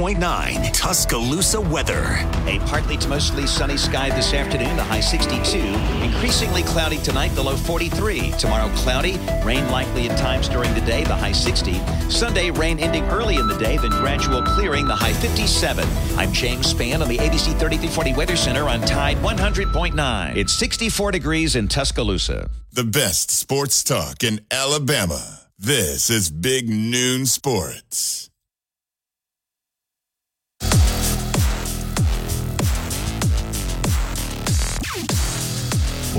[0.00, 2.26] point nine Tuscaloosa weather.
[2.46, 5.58] A partly to mostly sunny sky this afternoon, the high 62.
[6.02, 8.30] Increasingly cloudy tonight, the low 43.
[8.38, 11.74] Tomorrow, cloudy, rain likely at times during the day, the high 60.
[12.08, 15.86] Sunday, rain ending early in the day, then gradual clearing, the high 57.
[16.16, 20.34] I'm James Spann on the ABC 3340 Weather Center on Tide 100.9.
[20.34, 22.48] It's 64 degrees in Tuscaloosa.
[22.72, 25.40] The best sports talk in Alabama.
[25.58, 28.29] This is Big Noon Sports.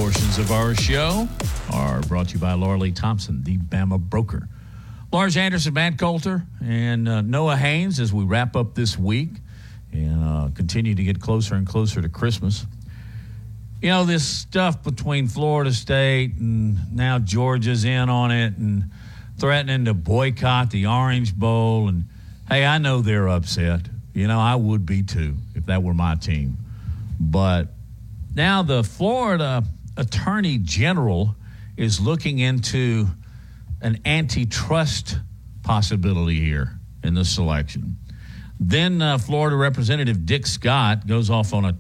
[0.02, 1.28] Portions of our show
[1.72, 4.47] are brought to you by Laura Lee Thompson, the Bama broker.
[5.12, 9.30] Lars Anderson, Matt Coulter, and uh, Noah Haynes as we wrap up this week
[9.93, 12.66] and uh, continue to get closer and closer to Christmas.
[13.80, 18.86] You know, this stuff between Florida State and now Georgia's in on it and
[19.38, 21.89] threatening to boycott the Orange Bowl.
[21.89, 22.06] And
[22.49, 23.82] hey, I know they're upset.
[24.16, 26.58] You know, I would be too if that were my team.
[27.20, 27.68] But
[28.34, 29.64] now the Florida
[29.98, 31.36] Attorney General
[31.78, 33.08] is looking into
[33.82, 35.18] an antitrust
[35.64, 37.98] possibility here in the selection.
[38.60, 41.76] Then uh, Florida Representative Rick Scott goes off on a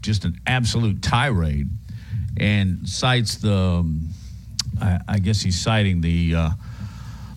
[0.00, 1.70] just an absolute tirade
[2.36, 4.08] and cites the, um,
[4.80, 6.50] I, I, guess he's citing the, uh,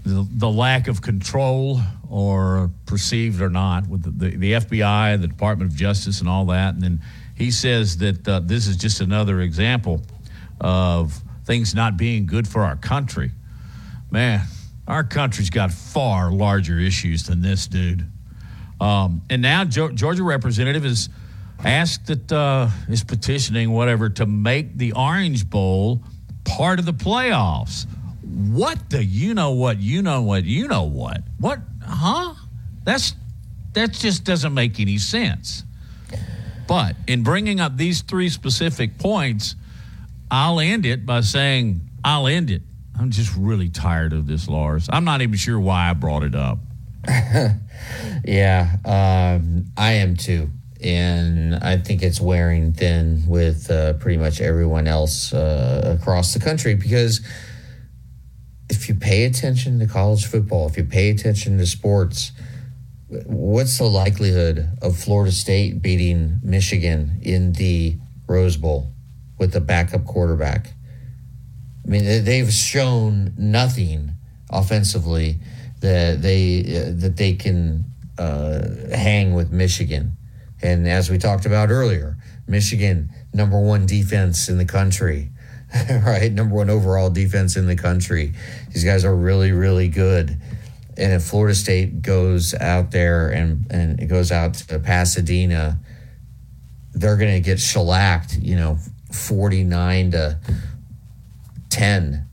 [0.04, 5.28] the, the lack of control or perceived or not with the, the, the, FBI, the
[5.28, 6.74] Department of Justice, and all that.
[6.74, 7.02] And then
[7.36, 10.02] he says that uh, this is just another example
[10.60, 13.32] of things not being good for our country.
[14.12, 14.41] Man,
[14.88, 18.05] our country's got far larger issues than this, dude.
[18.80, 21.10] Um, and now Georgia representative is
[21.64, 26.01] asked that uh, is petitioning whatever to make the Orange Bowl
[26.45, 27.88] part of the playoffs.
[28.22, 32.34] What the you know what you know what you know what what huh?
[32.84, 33.16] That's
[33.74, 35.64] that just doesn't make any sense.
[36.68, 39.55] But in bringing up these three specific points,
[40.30, 42.62] I'll end it by saying, I'll end it.
[43.00, 44.90] I'm just really tired of this, Lars.
[44.92, 46.60] I'm not even sure why I brought it up.
[48.26, 50.50] yeah, um, I am too.
[50.84, 56.40] And I think it's wearing thin with uh, pretty much everyone else uh, across the
[56.40, 57.22] country because
[58.70, 62.32] if you pay attention to college football, if you pay attention to sports,
[63.08, 67.98] what's the likelihood of Florida State beating Michigan in the
[68.28, 68.92] Rose Bowl
[69.38, 70.74] with a backup quarterback?
[71.86, 74.12] I mean, they've shown nothing
[74.50, 75.40] offensively
[75.80, 77.86] that they that they can
[78.18, 80.18] uh, hang with Michigan.
[80.62, 82.18] And as we talked about earlier,
[82.48, 85.30] Michigan number one defense in the country,
[85.90, 86.32] right?
[86.32, 88.34] Number one overall defense in the country.
[88.74, 90.38] These guys are really really good.
[90.98, 95.80] And if Florida State goes out there and and it goes out to Pasadena,
[96.94, 98.38] they're going to get shellacked.
[98.40, 98.80] You know,
[99.12, 100.39] forty nine to
[101.70, 102.28] ten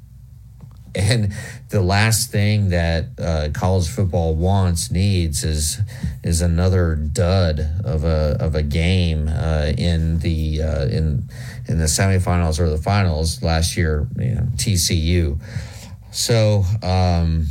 [0.94, 1.32] and
[1.70, 5.80] the last thing that uh, college football wants needs is
[6.22, 11.28] is another dud of a of a game uh, in the uh, in
[11.66, 14.06] in the semifinals or the finals last year.
[14.16, 15.40] You know, TCU.
[16.12, 17.46] So um,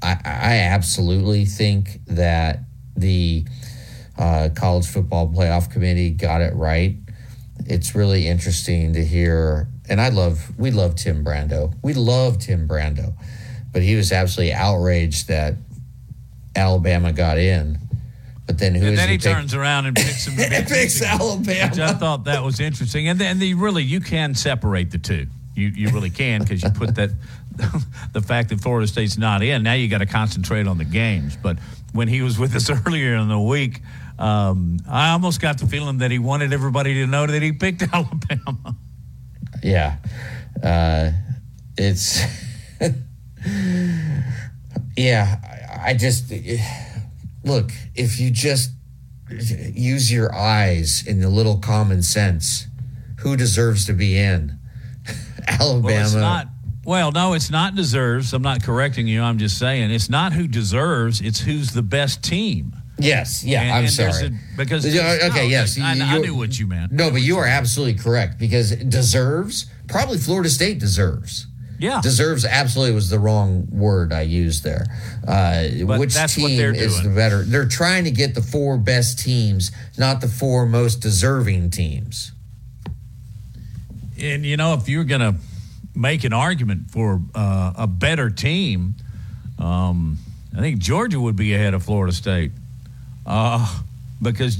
[0.00, 2.60] I, I absolutely think that
[2.96, 3.44] the
[4.16, 6.96] uh, college football playoff committee got it right.
[7.66, 11.74] It's really interesting to hear and I love we love Tim Brando.
[11.82, 13.12] We love Tim Brando,
[13.72, 15.54] but he was absolutely outraged that
[16.54, 17.78] Alabama got in.
[18.46, 18.86] But then who?
[18.86, 20.36] And then he, he turns around and picks him.
[20.66, 21.70] picks Alabama.
[21.70, 25.26] Which I thought that was interesting, and then the, really you can separate the two.
[25.56, 27.10] You you really can because you put that
[28.12, 29.64] the fact that Florida State's not in.
[29.64, 31.36] Now you got to concentrate on the games.
[31.36, 31.58] But
[31.92, 33.82] when he was with us earlier in the week,
[34.20, 37.82] um, I almost got the feeling that he wanted everybody to know that he picked
[37.92, 38.76] Alabama
[39.62, 39.96] yeah,
[40.62, 41.10] uh,
[41.76, 42.20] it's
[44.96, 45.36] yeah.
[45.82, 46.32] I just
[47.44, 48.70] look if you just
[49.28, 52.66] use your eyes and a little common sense.
[53.20, 54.58] Who deserves to be in
[55.46, 55.82] Alabama?
[55.84, 56.46] Well, it's not.
[56.82, 58.32] Well, no, it's not deserves.
[58.32, 59.22] I'm not correcting you.
[59.22, 61.20] I'm just saying it's not who deserves.
[61.20, 62.79] It's who's the best team.
[63.02, 64.26] Yes, yeah, and, I'm and sorry.
[64.26, 66.92] A, because okay, no, yes, I, I, knew what you meant.
[66.92, 71.46] No, but you are absolutely correct because deserves probably Florida State deserves.
[71.78, 74.86] Yeah, deserves absolutely was the wrong word I used there.
[75.26, 75.64] Uh,
[75.98, 77.42] which team is the better?
[77.42, 82.32] They're trying to get the four best teams, not the four most deserving teams.
[84.20, 85.36] And you know, if you're going to
[85.94, 88.94] make an argument for uh, a better team,
[89.58, 90.18] um,
[90.56, 92.52] I think Georgia would be ahead of Florida State
[93.26, 93.80] uh,
[94.20, 94.58] because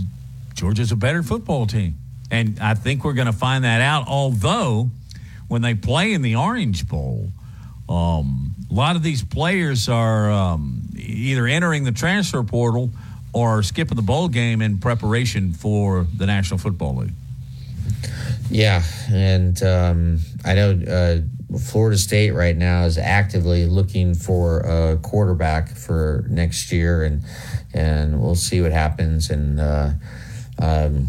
[0.54, 1.94] Georgia's a better football team.
[2.30, 4.06] And I think we're going to find that out.
[4.06, 4.90] Although,
[5.48, 7.30] when they play in the Orange Bowl,
[7.88, 12.90] um, a lot of these players are um, either entering the transfer portal
[13.32, 17.12] or skipping the bowl game in preparation for the National Football League.
[18.48, 21.18] Yeah, and um, I know uh,
[21.58, 27.22] Florida State right now is actively looking for a quarterback for next year, and
[27.74, 29.30] and we'll see what happens.
[29.30, 29.90] And uh,
[30.60, 31.08] um,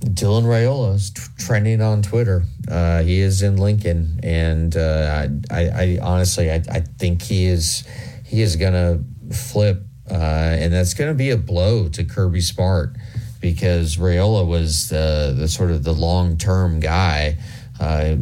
[0.00, 2.44] Dylan Raiola is t- trending on Twitter.
[2.68, 7.84] Uh, he is in Lincoln, and uh, I, I, honestly, I, I, think he is
[8.24, 12.96] he is to flip, uh, and that's to be a blow to Kirby Smart
[13.44, 17.36] because Raiola was the, the sort of the long term guy.
[17.80, 18.14] Uh,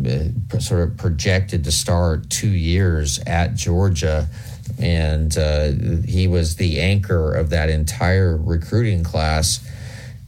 [0.58, 4.26] sort of projected to start two years at Georgia,
[4.78, 5.72] and uh,
[6.06, 9.60] he was the anchor of that entire recruiting class.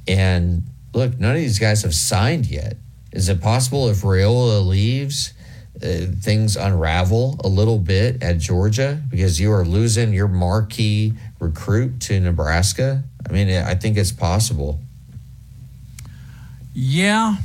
[0.06, 2.76] And look, none of these guys have signed yet.
[3.12, 5.32] Is it possible if Raiola leaves,
[5.76, 12.00] uh, things unravel a little bit at Georgia because you are losing your marquee recruit
[12.02, 13.02] to Nebraska?
[13.26, 14.80] I mean, I think it's possible.
[16.74, 17.36] Yeah.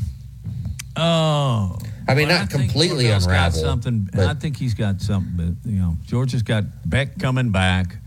[1.00, 1.78] Oh.
[2.08, 3.64] I mean, not completely unraveled.
[3.64, 4.10] Something.
[4.12, 5.34] But, I think he's got something.
[5.36, 7.98] But, you know, Georgia's got Beck coming back,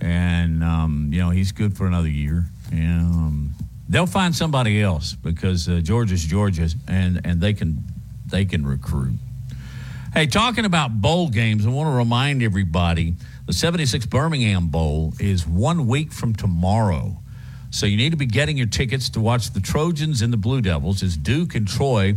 [0.00, 2.46] and um, you know he's good for another year.
[2.72, 3.54] And um,
[3.88, 7.84] they'll find somebody else because uh, Georgia's Georgia, and and they can
[8.26, 9.18] they can recruit.
[10.14, 13.16] Hey, talking about bowl games, I want to remind everybody
[13.46, 17.20] the 76 Birmingham Bowl is one week from tomorrow.
[17.74, 20.60] So you need to be getting your tickets to watch the Trojans and the Blue
[20.60, 22.16] Devils as Duke and Troy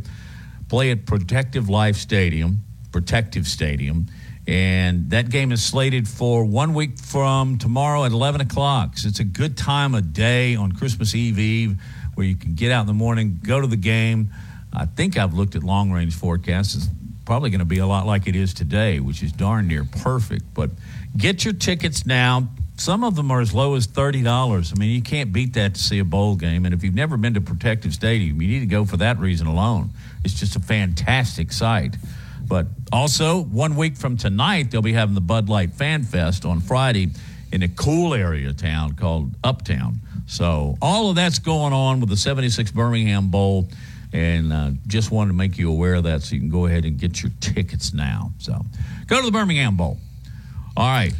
[0.70, 2.60] play at Protective Life Stadium,
[2.91, 4.05] Protective Stadium.
[4.47, 8.99] And that game is slated for one week from tomorrow at 11 o'clock.
[8.99, 11.82] So it's a good time of day on Christmas Eve Eve
[12.14, 14.30] where you can get out in the morning, go to the game.
[14.72, 16.76] I think I've looked at long range forecasts.
[16.76, 16.88] It's
[17.26, 20.53] probably going to be a lot like it is today, which is darn near perfect.
[20.53, 20.70] But
[21.18, 22.47] get your tickets now
[22.78, 24.71] some of them are as low as thirty dollars.
[24.75, 26.65] I mean, you can't beat that to see a bowl game.
[26.65, 29.47] And if you've never been to Protective Stadium, you need to go for that reason
[29.47, 29.89] alone.
[30.23, 31.95] It's just a fantastic sight.
[32.47, 36.61] But also, one week from tonight, they'll be having the Bud Light Fan Fest on
[36.61, 37.09] Friday
[37.51, 39.99] in a cool area of town called Uptown.
[40.28, 43.67] So all of that's going on with the 76 Birmingham Bowl.
[44.13, 46.86] And uh, just wanted to make you aware of that so you can go ahead
[46.86, 48.32] and get your tickets now.
[48.38, 48.65] So
[49.07, 49.97] go to the Birmingham Bowl.
[50.78, 51.13] All right.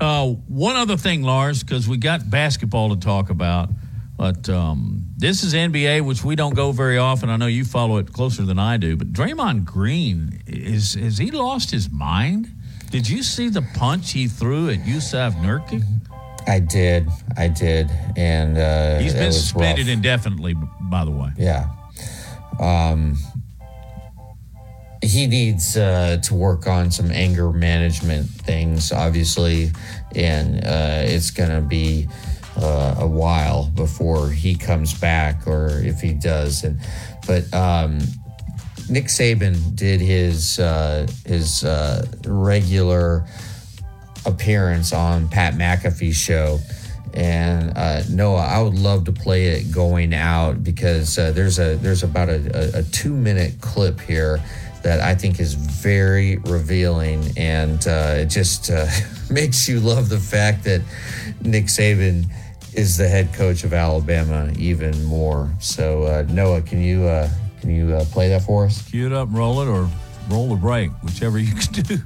[0.00, 3.68] Uh, one other thing, Lars, because we got basketball to talk about.
[4.16, 7.28] But um, this is NBA, which we don't go very often.
[7.28, 8.96] I know you follow it closer than I do.
[8.96, 12.48] But Draymond Green is has he lost his mind?
[12.90, 15.82] Did you see the punch he threw at Jusuf Nurkic?
[16.46, 19.94] I did, I did, and uh, he's been suspended rough.
[19.94, 20.54] indefinitely.
[20.80, 21.70] By the way, yeah.
[22.60, 23.16] Um,
[25.02, 29.72] he needs uh, to work on some anger management things, obviously,
[30.14, 32.08] and uh, it's going to be
[32.56, 36.62] uh, a while before he comes back, or if he does.
[36.62, 36.78] And
[37.26, 37.98] but um,
[38.88, 43.26] Nick Saban did his uh, his uh, regular
[44.24, 46.60] appearance on Pat McAfee's show.
[47.14, 51.76] And uh, Noah, I would love to play it going out because uh, there's a
[51.76, 54.42] there's about a, a, a, two minute clip here
[54.82, 58.86] that I think is very revealing, and uh, it just uh,
[59.30, 60.82] makes you love the fact that
[61.42, 62.26] Nick Saban
[62.74, 65.50] is the head coach of Alabama even more.
[65.60, 67.28] So uh, Noah, can you uh,
[67.60, 68.82] can you play that for us?
[68.90, 69.88] Cue it up, roll it, or
[70.28, 71.98] roll the break, whichever you can do.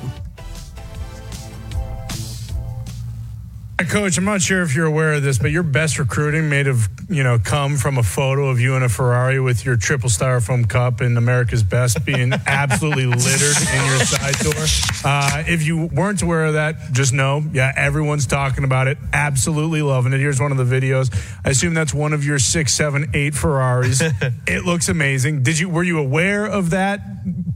[3.86, 6.88] Coach, I'm not sure if you're aware of this, but your best recruiting may have,
[7.08, 10.68] you know, come from a photo of you in a Ferrari with your triple styrofoam
[10.68, 14.64] cup and America's Best being absolutely littered in your side door.
[15.04, 18.98] Uh, if you weren't aware of that, just know, yeah, everyone's talking about it.
[19.12, 20.20] Absolutely loving it.
[20.20, 21.14] Here's one of the videos.
[21.44, 24.02] I assume that's one of your six, seven, eight Ferraris.
[24.46, 25.42] it looks amazing.
[25.42, 27.00] Did you were you aware of that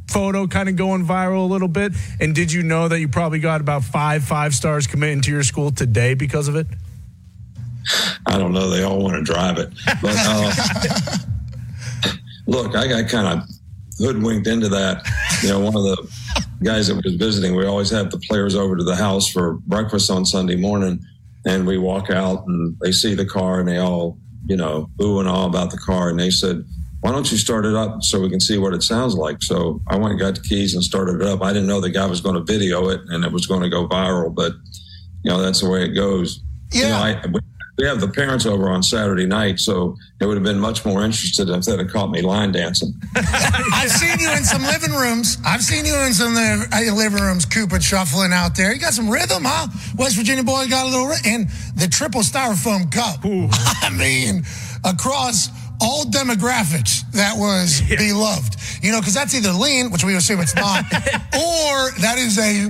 [0.09, 1.93] photo kind of going viral a little bit?
[2.20, 5.43] And did you know that you probably got about five five stars committing to your
[5.43, 6.68] school today because of it?
[8.27, 8.71] I don't know.
[8.71, 9.71] They all want to drive it.
[10.01, 10.53] But uh,
[12.47, 13.49] look, I got kind of
[13.99, 15.03] hoodwinked into that.
[15.43, 16.12] You know, one of the
[16.62, 20.11] guys that was visiting, we always have the players over to the house for breakfast
[20.11, 21.01] on Sunday morning.
[21.47, 25.18] And we walk out and they see the car and they all, you know, ooh
[25.18, 26.11] and all about the car.
[26.11, 26.62] And they said,
[27.01, 29.43] why don't you start it up so we can see what it sounds like?
[29.43, 31.43] So I went and got the keys and started it up.
[31.43, 33.71] I didn't know the guy was going to video it and it was going to
[33.71, 34.53] go viral, but
[35.23, 36.43] you know, that's the way it goes.
[36.73, 36.83] Yeah.
[36.83, 37.41] You know, I,
[37.81, 41.03] we have the parents over on Saturday night, so they would have been much more
[41.03, 42.93] interested if they'd have caught me line dancing.
[43.16, 45.39] I've seen you in some living rooms.
[45.47, 48.75] I've seen you in some uh, uh, living rooms, Cooper shuffling out there.
[48.75, 49.68] You got some rhythm, huh?
[49.97, 53.25] West Virginia boy got a little, and the triple styrofoam cup.
[53.25, 53.49] Ooh.
[53.83, 54.45] I mean,
[54.85, 55.49] across
[55.81, 57.97] all demographics that was yeah.
[57.97, 58.57] beloved.
[58.83, 62.68] You know, because that's either lean, which we assume it's not, or that is a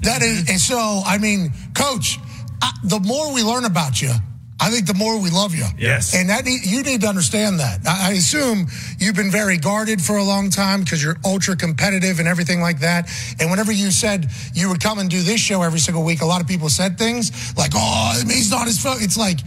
[0.00, 0.48] that is.
[0.48, 2.18] And so, I mean, Coach,
[2.62, 4.12] I, the more we learn about you,
[4.60, 5.66] I think the more we love you.
[5.78, 6.14] Yes.
[6.14, 7.86] And that you need to understand that.
[7.86, 8.66] I, assume
[8.98, 12.80] you've been very guarded for a long time because you're ultra competitive and everything like
[12.80, 13.08] that.
[13.38, 16.26] And whenever you said you would come and do this show every single week, a
[16.26, 19.38] lot of people said things like, "Oh, he's not his phone." It's like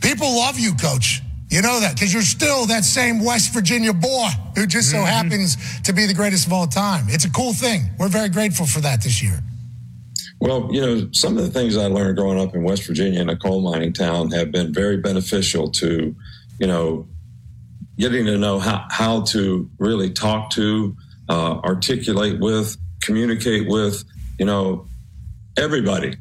[0.00, 1.20] people love you, Coach.
[1.50, 5.06] You know that because you're still that same West Virginia boy who just so mm-hmm.
[5.06, 7.06] happens to be the greatest of all time.
[7.08, 7.90] It's a cool thing.
[7.98, 9.40] We're very grateful for that this year.
[10.40, 13.28] Well, you know, some of the things I learned growing up in West Virginia in
[13.28, 16.14] a coal mining town have been very beneficial to,
[16.60, 17.08] you know,
[17.98, 20.96] getting to know how, how to really talk to,
[21.28, 24.04] uh, articulate with, communicate with,
[24.38, 24.86] you know,
[25.56, 26.16] everybody,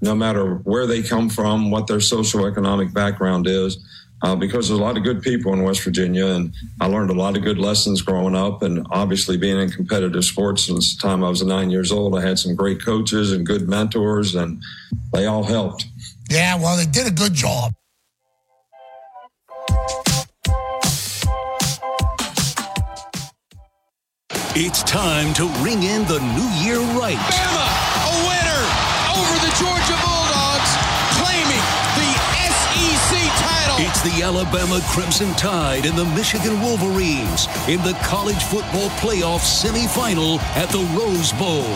[0.00, 3.78] no matter where they come from, what their socioeconomic background is
[4.24, 7.14] uh, because there's a lot of good people in West Virginia, and I learned a
[7.14, 8.62] lot of good lessons growing up.
[8.62, 12.22] And obviously, being in competitive sports since the time I was nine years old, I
[12.22, 14.62] had some great coaches and good mentors, and
[15.12, 15.86] they all helped.
[16.30, 17.74] Yeah, well, they did a good job.
[24.56, 27.18] It's time to ring in the new year right.
[27.18, 27.68] Bama,
[28.08, 28.62] a winner
[29.20, 30.13] over the Georgia
[33.76, 40.38] It's the Alabama Crimson Tide and the Michigan Wolverines in the college football playoff semifinal
[40.56, 41.66] at the Rose Bowl.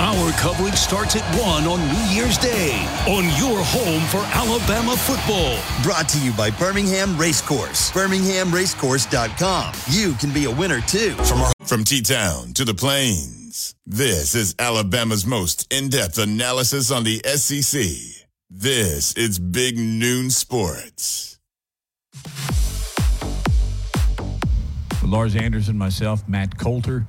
[0.00, 2.72] Our coverage starts at 1 on New Year's Day
[3.06, 5.58] on your home for Alabama football.
[5.82, 7.90] Brought to you by Birmingham Racecourse.
[7.92, 9.74] BirminghamRacecourse.com.
[9.90, 11.12] You can be a winner too.
[11.24, 17.20] From, our- From T-Town to the Plains, this is Alabama's most in-depth analysis on the
[17.24, 18.11] SEC.
[18.54, 21.38] This is Big Noon Sports.
[25.02, 27.06] Lars Anderson, myself, Matt Coulter.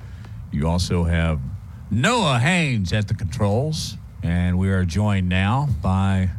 [0.52, 1.42] You also have
[1.90, 3.98] Noah Haynes at the controls.
[4.22, 6.30] And we are joined now by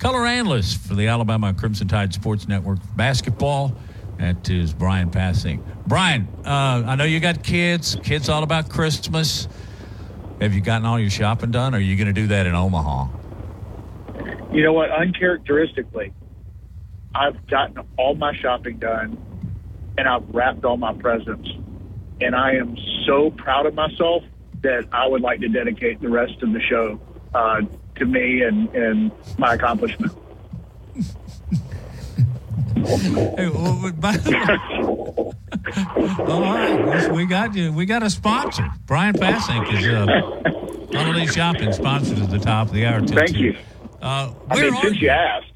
[0.00, 3.76] color analyst for the Alabama Crimson Tide Sports Network basketball.
[4.18, 5.62] That is Brian Passink.
[5.86, 7.96] Brian, uh, I know you got kids.
[8.02, 9.46] Kids all about Christmas.
[10.40, 11.76] Have you gotten all your shopping done?
[11.76, 13.17] Or are you going to do that in Omaha?
[14.52, 14.90] You know what?
[14.90, 16.12] Uncharacteristically,
[17.14, 19.18] I've gotten all my shopping done
[19.96, 21.48] and I've wrapped all my presents.
[22.20, 22.76] And I am
[23.06, 24.22] so proud of myself
[24.62, 27.00] that I would like to dedicate the rest of the show
[27.34, 27.60] uh,
[27.96, 30.12] to me and, and my accomplishment.
[32.74, 35.34] Hey, well, by the way-
[36.26, 37.72] all right, we got you.
[37.72, 38.66] We got a sponsor.
[38.86, 43.00] Brian Passink is uh, holiday shopping sponsored at the top of the hour.
[43.06, 43.56] Thank you.
[44.00, 45.08] Uh, I mean, since you?
[45.08, 45.52] you asked,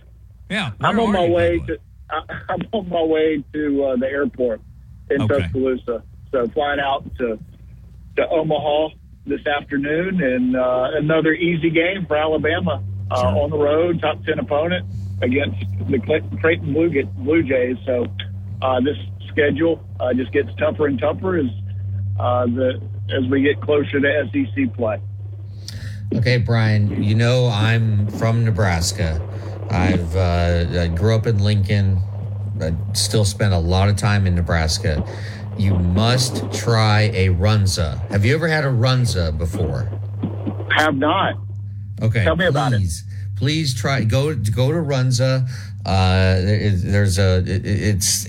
[0.51, 1.79] yeah, I'm on my way to
[2.49, 4.61] I'm on my way to uh, the airport
[5.11, 5.43] in Okay.
[5.43, 6.03] Tuscaloosa.
[6.31, 7.39] So flying out to
[8.17, 8.89] to Omaha
[9.27, 14.39] this afternoon, and uh, another easy game for Alabama uh, on the road, top ten
[14.39, 14.87] opponent
[15.23, 15.59] against
[15.89, 15.99] the
[16.41, 17.77] Creighton Blue, Blue Jays.
[17.87, 18.07] So
[18.61, 18.97] uh, this
[19.29, 21.47] schedule uh, just gets tougher and tougher as
[22.19, 25.01] uh, the as we get closer to SEC play.
[26.15, 29.21] Okay, Brian, you know I'm from Nebraska.
[29.71, 31.99] I've uh, I grew up in Lincoln.
[32.61, 35.05] I still spent a lot of time in Nebraska.
[35.59, 37.99] You must try a runza.
[38.11, 39.89] Have you ever had a runza before?
[40.77, 41.35] Have not.
[42.01, 42.79] Okay, Tell me about it.
[42.79, 43.05] please,
[43.37, 45.49] Please try go go to Runza.
[45.85, 48.27] Uh, there's a it, it's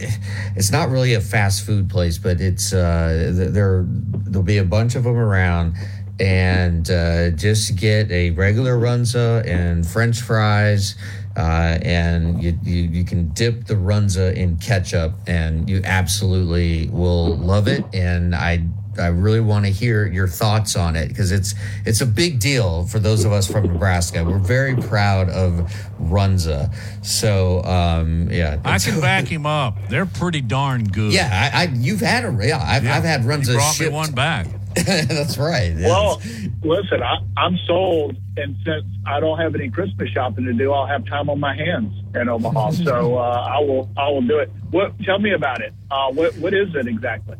[0.56, 4.96] it's not really a fast food place, but it's uh, there there'll be a bunch
[4.96, 5.76] of them around,
[6.20, 10.96] and uh, just get a regular Runza and French fries.
[11.36, 17.36] Uh, and you, you you can dip the runza in ketchup, and you absolutely will
[17.38, 17.84] love it.
[17.92, 18.68] And I
[19.00, 22.86] I really want to hear your thoughts on it because it's it's a big deal
[22.86, 24.24] for those of us from Nebraska.
[24.24, 26.74] We're very proud of Runza.
[27.04, 29.78] So um, yeah, I can back him up.
[29.90, 31.14] They're pretty darn good.
[31.14, 32.62] Yeah, I, I you've had a yeah.
[32.64, 33.48] I've, I've had Runza.
[33.48, 33.90] You brought shipped.
[33.90, 34.48] me one back.
[34.86, 35.74] That's right.
[35.76, 35.88] yeah.
[35.88, 36.22] Well,
[36.64, 40.88] listen, I, I'm sold, and since I don't have any Christmas shopping to do, I'll
[40.88, 42.72] have time on my hands in Omaha.
[42.72, 44.50] so uh, I will, I will do it.
[44.72, 44.98] What?
[45.00, 45.74] Tell me about it.
[45.92, 47.38] Uh, what, what is it exactly?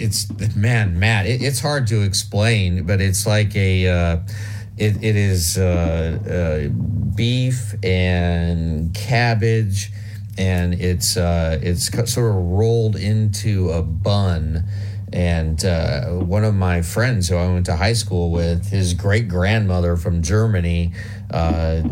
[0.00, 1.26] it's man, Matt.
[1.26, 3.88] It, it's hard to explain, but it's like a.
[3.88, 4.18] Uh,
[4.76, 9.92] it, it is uh, uh, beef and cabbage,
[10.38, 14.64] and it's uh, it's sort of rolled into a bun.
[15.12, 19.28] And uh, one of my friends who I went to high school with, his great
[19.28, 20.92] grandmother from Germany,
[21.30, 21.82] uh,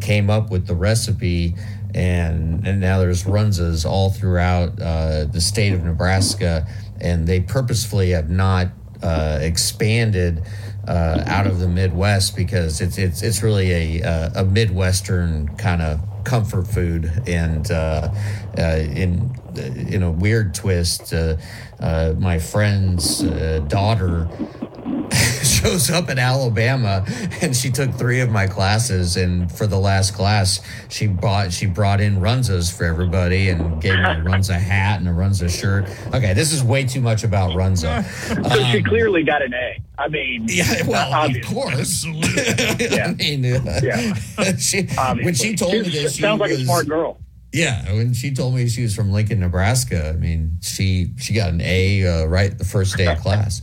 [0.00, 1.54] came up with the recipe,
[1.94, 6.66] and and now there's runzas all throughout uh, the state of Nebraska,
[7.00, 8.68] and they purposefully have not
[9.02, 10.42] uh, expanded
[10.86, 15.80] uh, out of the Midwest because it's it's it's really a uh, a Midwestern kind
[15.80, 18.12] of comfort food, and uh,
[18.58, 21.36] uh, in in a weird twist, uh,
[21.80, 24.28] uh, my friend's uh, daughter
[25.42, 27.04] shows up in Alabama
[27.42, 31.66] and she took three of my classes and for the last class she bought she
[31.66, 35.84] brought in Runzas for everybody and gave me a Runza hat and a Runza shirt.
[36.14, 38.04] Okay, this is way too much about Runza.
[38.50, 39.82] So she clearly got an A.
[39.98, 41.46] I mean, Um, yeah, well, obvious.
[41.46, 42.04] of course.
[42.06, 43.08] Yeah.
[43.08, 44.14] I mean, uh, Yeah.
[44.56, 45.56] she, when she Obviously.
[45.56, 47.20] told me She this, she sounds like a smart girl.
[47.52, 51.50] Yeah, when she told me she was from Lincoln, Nebraska, I mean, she she got
[51.50, 53.60] an A uh, right the first day of class,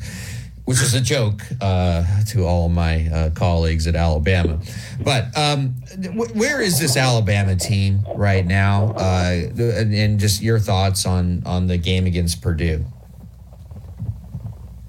[0.65, 4.59] which is a joke uh, to all my uh, colleagues at Alabama.
[5.01, 8.91] But um, wh- where is this Alabama team right now?
[8.97, 12.83] Uh, and, and just your thoughts on on the game against Purdue.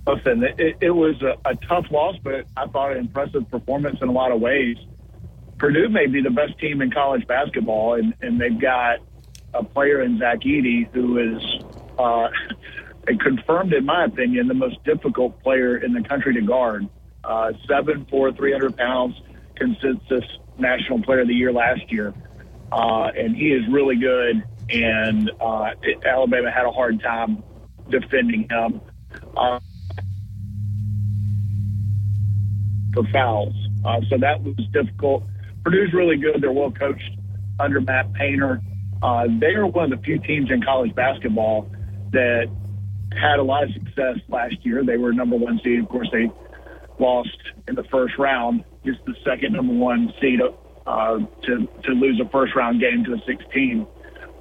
[0.09, 4.09] Listen, it, it was a, a tough loss, but I thought an impressive performance in
[4.09, 4.77] a lot of ways.
[5.59, 8.99] Purdue may be the best team in college basketball, and, and they've got
[9.55, 11.43] a player in Zach Edey who is
[11.99, 12.29] uh,
[13.21, 16.89] confirmed, in my opinion, the most difficult player in the country to guard.
[17.25, 19.15] Uh, seven, four, 300 pounds,
[19.57, 20.25] consensus
[20.59, 22.15] national player of the year last year.
[22.71, 27.43] Uh, and he is really good, and uh, it, Alabama had a hard time
[27.91, 28.81] defending him.
[29.37, 29.59] Uh,
[32.93, 33.55] for fouls.
[33.85, 35.25] Uh, so that was difficult.
[35.69, 36.41] Purdue's really good.
[36.41, 37.11] They're well coached
[37.61, 38.63] under Matt Painter.
[39.03, 41.69] Uh, they are one of the few teams in college basketball
[42.11, 42.47] that
[43.13, 44.83] had a lot of success last year.
[44.83, 45.81] They were number one seed.
[45.81, 46.31] Of course, they
[46.99, 47.37] lost
[47.69, 48.65] in the first round.
[48.87, 50.41] Just the second number one seed
[50.87, 53.87] uh, to to lose a first round game to a 16.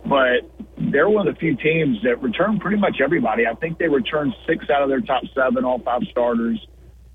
[0.05, 3.43] But they're one of the few teams that return pretty much everybody.
[3.45, 6.65] I think they returned six out of their top seven, all five starters,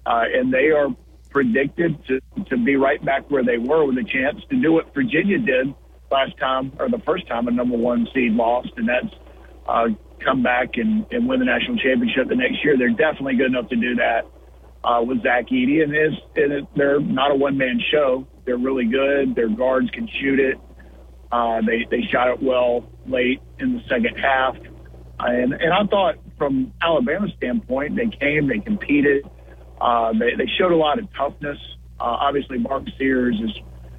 [0.05, 0.89] uh, and they are
[1.32, 4.94] predicted to to be right back where they were with a chance to do what
[4.94, 5.74] Virginia did
[6.10, 9.14] last time or the first time a number one seed lost, and that's
[9.66, 9.88] uh,
[10.24, 12.76] come back and, and win the national championship the next year.
[12.76, 14.26] They're definitely good enough to do that
[14.84, 18.26] uh, with Zach Edey, and, is, and it, they're not a one man show.
[18.44, 19.34] They're really good.
[19.34, 20.59] Their guards can shoot it.
[21.30, 24.54] Uh, they they shot it well late in the second half,
[25.18, 29.24] and and I thought from Alabama's standpoint, they came, they competed,
[29.82, 31.59] uh, they they showed a lot of toughness.
[31.98, 33.50] Uh, obviously, Mark Sears is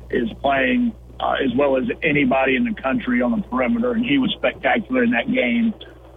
[0.10, 4.18] is playing uh, as well as anybody in the country on the perimeter, and he
[4.18, 5.74] was spectacular in that game.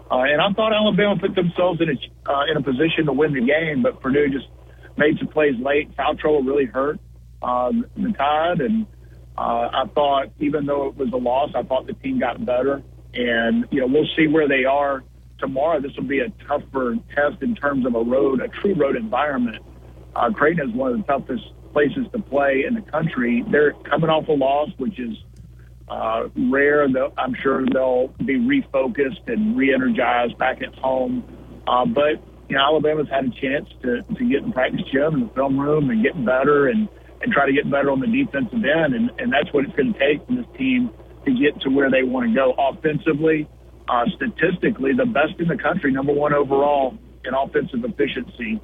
[0.08, 3.34] Uh, and I thought Alabama put themselves in a uh, in a position to win
[3.34, 4.46] the game, but Purdue just
[4.96, 5.90] made some plays late.
[5.96, 7.00] Foul trouble really hurt
[7.42, 8.86] um, the Tide, and
[9.36, 12.82] uh, I thought even though it was a loss, I thought the team got better.
[13.14, 15.02] And you know we'll see where they are
[15.38, 15.80] tomorrow.
[15.80, 19.62] This will be a tougher test in terms of a road, a true road environment.
[20.14, 23.44] Uh, Creighton is one of the toughest places to play in the country.
[23.50, 25.16] They're coming off a loss, which is
[25.88, 26.88] uh, rare.
[26.90, 31.24] They'll, I'm sure they'll be refocused and re-energized back at home.
[31.66, 35.30] Uh, but you know, Alabama's had a chance to to get in practice gym and
[35.30, 36.88] the film room and get better and
[37.22, 38.94] and try to get better on the defensive end.
[38.94, 40.90] And and that's what it's going to take for this team
[41.24, 43.48] to get to where they want to go offensively.
[43.88, 48.60] Uh, statistically, the best in the country, number one overall in offensive efficiency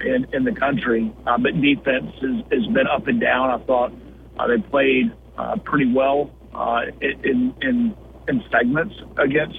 [0.00, 1.12] in, in the country.
[1.26, 3.50] Uh, but defense has, has been up and down.
[3.50, 3.92] I thought
[4.38, 7.96] uh, they played uh, pretty well uh, in, in
[8.28, 9.56] in segments against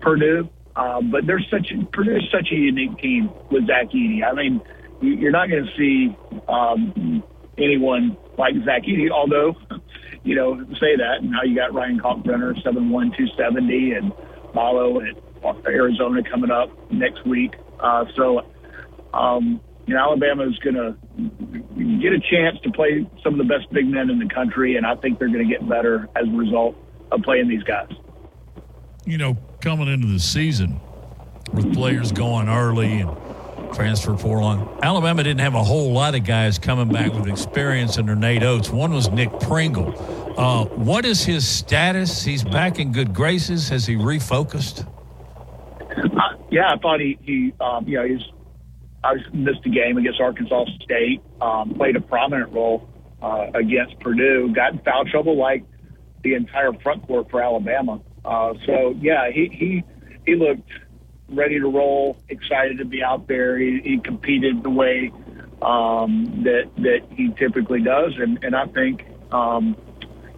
[0.00, 0.48] Purdue.
[0.74, 4.24] Uh, but they're such Purdue is such a unique team with Zach Edey.
[4.24, 4.60] I mean,
[5.00, 6.16] you're not going to see
[6.48, 7.22] um,
[7.58, 9.54] anyone like Zach Edey, although
[10.24, 11.18] you know say that.
[11.20, 13.26] And now you got Ryan Kalkbrenner, seven one two
[14.54, 15.10] seventy,
[15.44, 17.54] and Arizona coming up next week.
[17.80, 18.42] Uh, so,
[19.12, 20.96] um, you know, Alabama is going to
[22.00, 24.86] get a chance to play some of the best big men in the country, and
[24.86, 26.76] I think they're going to get better as a result
[27.10, 27.90] of playing these guys.
[29.04, 30.80] You know, coming into the season
[31.52, 33.10] with players going early and
[33.74, 38.14] transfer portal, Alabama didn't have a whole lot of guys coming back with experience under
[38.14, 38.70] Nate Oats.
[38.70, 39.94] One was Nick Pringle.
[40.36, 42.22] Uh, what is his status?
[42.22, 43.68] He's back in good graces.
[43.68, 44.86] Has he refocused?
[45.80, 48.22] Uh, yeah, I thought he, he um, you know, he's
[49.04, 52.88] I missed a game against Arkansas State, um, played a prominent role
[53.20, 55.64] uh, against Purdue, got in foul trouble like
[56.22, 58.00] the entire front court for Alabama.
[58.24, 59.84] Uh, so yeah, he he
[60.24, 60.70] he looked
[61.32, 63.58] ready to roll, excited to be out there.
[63.58, 65.12] He, he competed the way
[65.60, 69.76] um, that that he typically does, and and I think um,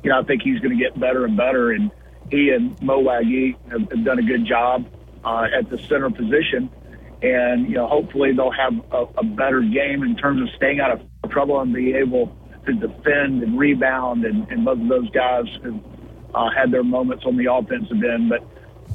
[0.02, 1.72] you know I think he's going to get better and better.
[1.72, 1.90] And
[2.30, 4.86] he and Mo Wague have, have done a good job
[5.24, 6.70] uh, at the center position
[7.22, 10.90] and you know hopefully they'll have a, a better game in terms of staying out
[10.90, 14.24] of trouble and be able to defend and rebound.
[14.24, 15.80] And, and both of those guys have
[16.34, 18.42] uh, had their moments on the offensive end, but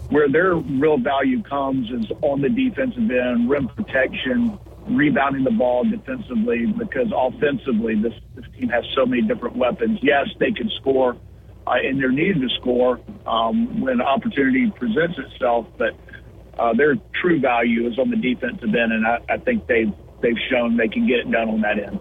[0.10, 5.84] where their real value comes is on the defensive end, rim protection, rebounding the ball
[5.84, 6.66] defensively.
[6.78, 10.00] Because offensively, this this team has so many different weapons.
[10.02, 11.16] Yes, they can score.
[11.68, 15.94] Uh, and they're needed to score um, when opportunity presents itself, but
[16.58, 20.40] uh, their true value is on the defensive end, and I, I think they've they've
[20.50, 22.00] shown they can get it done on that end.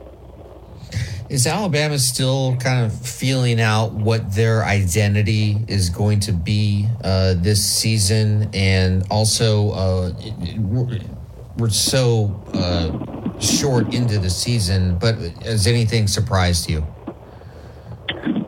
[1.31, 7.35] Is Alabama still kind of feeling out what their identity is going to be uh,
[7.37, 8.49] this season?
[8.55, 10.13] And also, uh,
[11.59, 16.87] we're so uh, short into the season, but has anything surprised you?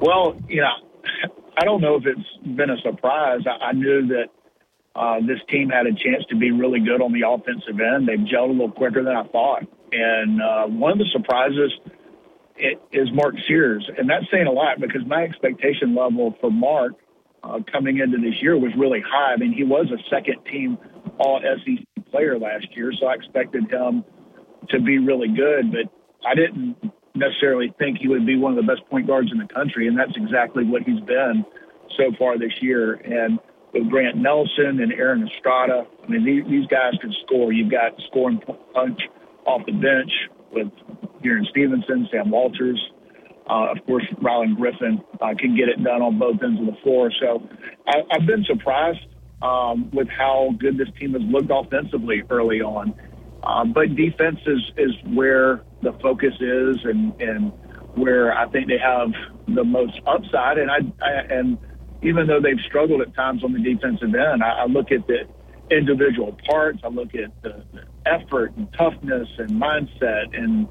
[0.01, 0.73] Well, you know,
[1.59, 3.41] I don't know if it's been a surprise.
[3.47, 4.29] I, I knew that
[4.97, 8.09] uh, this team had a chance to be really good on the offensive end.
[8.09, 9.65] They've gelled a little quicker than I thought.
[9.93, 11.73] And uh, one of the surprises
[12.93, 13.89] is Mark Sears.
[13.97, 16.93] And that's saying a lot because my expectation level for Mark
[17.43, 19.33] uh, coming into this year was really high.
[19.33, 20.79] I mean, he was a second team
[21.19, 24.05] all SEC player last year, so I expected him
[24.69, 25.73] to be really good.
[25.73, 25.93] But
[26.27, 26.77] I didn't
[27.15, 29.89] necessarily think he would be one of the best point guards in the country.
[29.89, 31.45] And that's exactly what he's been
[31.97, 32.95] so far this year.
[32.95, 33.39] And
[33.73, 35.87] with Grant Nelson and Aaron Estrada.
[36.03, 37.53] I mean, these, these guys can score.
[37.53, 38.41] You've got scoring
[38.75, 39.01] punch
[39.47, 40.11] off the bench
[40.53, 40.69] with
[41.23, 42.81] Kieran Stevenson, Sam Walters.
[43.49, 46.77] Uh, of course, Rylan Griffin uh, can get it done on both ends of the
[46.83, 47.11] floor.
[47.21, 47.43] So
[47.87, 49.01] I, I've been surprised
[49.43, 52.95] um, with how good this team has looked offensively early on.
[53.43, 57.53] Uh, but defense is, is where the focus is, and, and
[57.95, 59.09] where I think they have
[59.49, 60.59] the most upside.
[60.59, 61.59] And I, I and
[62.03, 65.25] even though they've struggled at times on the defensive end, I, I look at the
[65.71, 66.81] individual parts.
[66.85, 67.65] I look at the,
[68.07, 70.67] effort and toughness and mindset and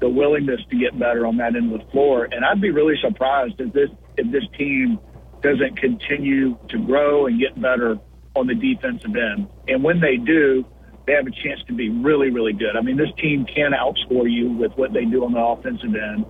[0.00, 2.26] the willingness to get better on that end of the floor.
[2.30, 4.98] And I'd be really surprised if this if this team
[5.42, 7.98] doesn't continue to grow and get better
[8.36, 9.48] on the defensive end.
[9.68, 10.64] And when they do,
[11.06, 12.76] they have a chance to be really, really good.
[12.76, 16.26] I mean, this team can outscore you with what they do on the offensive end.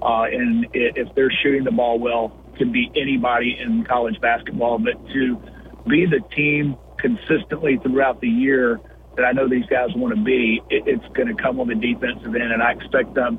[0.00, 4.78] Uh, and if they're shooting the ball well, can beat anybody in college basketball.
[4.78, 5.42] But to
[5.88, 8.80] be the team consistently throughout the year
[9.16, 11.74] that I know these guys want to be, it, it's going to come on the
[11.74, 13.38] defensive end, and I expect them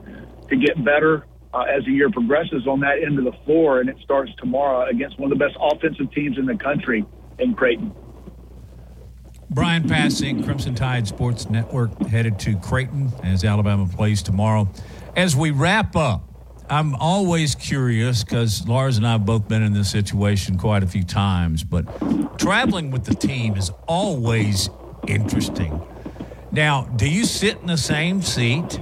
[0.49, 3.80] to get better uh, as the year progresses on that end of the floor.
[3.80, 7.06] And it starts tomorrow against one of the best offensive teams in the country
[7.40, 7.91] in Creighton.
[9.49, 14.68] Brian Passink, Crimson Tide Sports Network, headed to Creighton as Alabama plays tomorrow.
[15.15, 16.32] As we wrap up,
[16.69, 20.88] I'm always curious because Lars and I have both been in this situation quite a
[20.88, 21.85] few times, but
[22.40, 24.69] traveling with the team is always
[25.07, 25.81] interesting.
[26.52, 28.80] Now, do you sit in the same seat?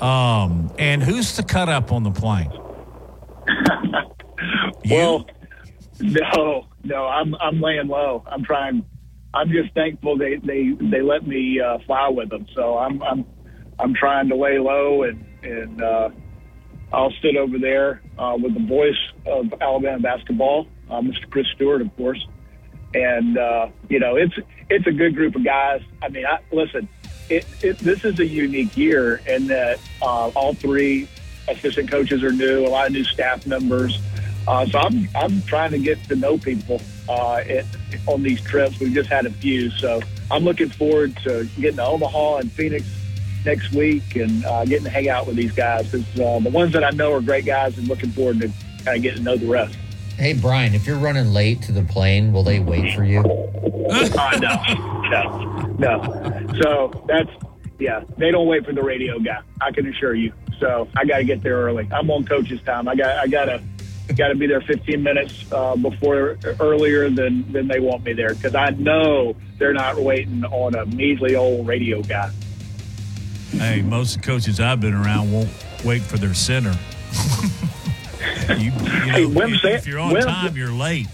[0.00, 2.52] Um, and who's the cut up on the plane?
[4.90, 5.26] well,
[6.00, 8.24] no, no, I'm I'm laying low.
[8.26, 8.84] I'm trying.
[9.32, 12.46] I'm just thankful they they they let me uh, fly with them.
[12.54, 13.24] So I'm I'm
[13.78, 16.10] I'm trying to lay low and and uh,
[16.94, 21.28] I'll sit over there uh, with the voice of Alabama basketball, uh, Mr.
[21.28, 22.24] Chris Stewart, of course.
[22.94, 24.34] And uh, you know, it's
[24.70, 25.82] it's a good group of guys.
[26.00, 26.88] I mean, I, listen,
[27.28, 31.08] it, it, this is a unique year in that uh, all three
[31.48, 33.98] assistant coaches are new, a lot of new staff members.
[34.46, 37.66] Uh, so I'm I'm trying to get to know people uh, it,
[38.06, 38.78] on these trips.
[38.78, 40.00] We've just had a few, so
[40.30, 42.86] I'm looking forward to getting to Omaha and Phoenix
[43.44, 45.90] next week and uh, getting to hang out with these guys.
[45.90, 48.48] Because uh, the ones that I know are great guys, and looking forward to
[48.84, 49.76] kind of getting to know the rest.
[50.16, 53.20] Hey Brian, if you're running late to the plane, will they wait for you?
[53.20, 56.60] uh, no, no, no.
[56.62, 57.30] So that's
[57.78, 58.04] yeah.
[58.16, 59.40] They don't wait for the radio guy.
[59.60, 60.32] I can assure you.
[60.60, 61.88] So I got to get there early.
[61.90, 62.88] I'm on coach's time.
[62.88, 63.60] I got I got to
[64.16, 68.34] got to be there 15 minutes uh, before earlier than than they want me there
[68.34, 72.30] because I know they're not waiting on a measly old radio guy.
[73.50, 75.48] Hey, most of the coaches I've been around won't
[75.84, 76.76] wait for their center.
[78.48, 81.06] you, you know, hey, Wimp, if you're on Wimp, time, you're late.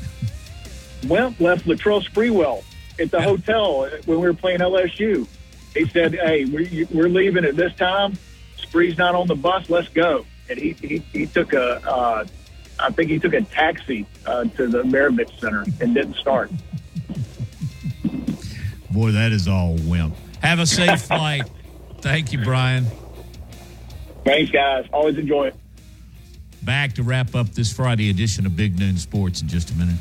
[1.06, 2.64] Wimp left Latrell Sprewell
[2.98, 3.24] at the yeah.
[3.24, 5.26] hotel when we were playing LSU.
[5.74, 8.18] He said, "Hey, we're, we're leaving at this time.
[8.56, 9.70] Spree's not on the bus.
[9.70, 12.24] Let's go." And he he, he took a, uh,
[12.78, 16.50] I think he took a taxi uh, to the Maravich Center and didn't start.
[18.90, 20.16] Boy, that is all wimp.
[20.42, 21.48] Have a safe flight.
[22.02, 22.86] Thank you, Brian.
[24.24, 24.86] Thanks, guys.
[24.92, 25.54] Always enjoy it.
[26.62, 29.96] Back to wrap up this Friday edition of Big Noon Sports in just a minute.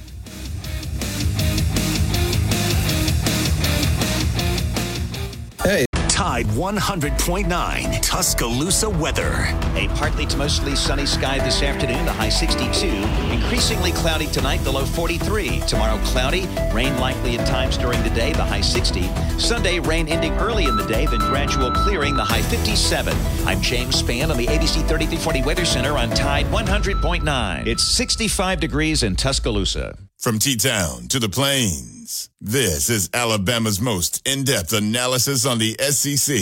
[6.19, 9.55] Tide 100.9 Tuscaloosa weather.
[9.75, 12.87] A partly to mostly sunny sky this afternoon, the high 62.
[13.31, 15.61] Increasingly cloudy tonight, the low 43.
[15.61, 16.45] Tomorrow, cloudy.
[16.73, 19.03] Rain likely at times during the day, the high 60.
[19.39, 23.15] Sunday, rain ending early in the day, then gradual clearing, the high 57.
[23.47, 27.65] I'm James Spann on the ABC 3340 Weather Center on Tide 100.9.
[27.65, 29.97] It's 65 degrees in Tuscaloosa.
[30.17, 31.98] From T Town to the Plains,
[32.41, 36.35] this is Alabama's most in depth analysis on the SEC.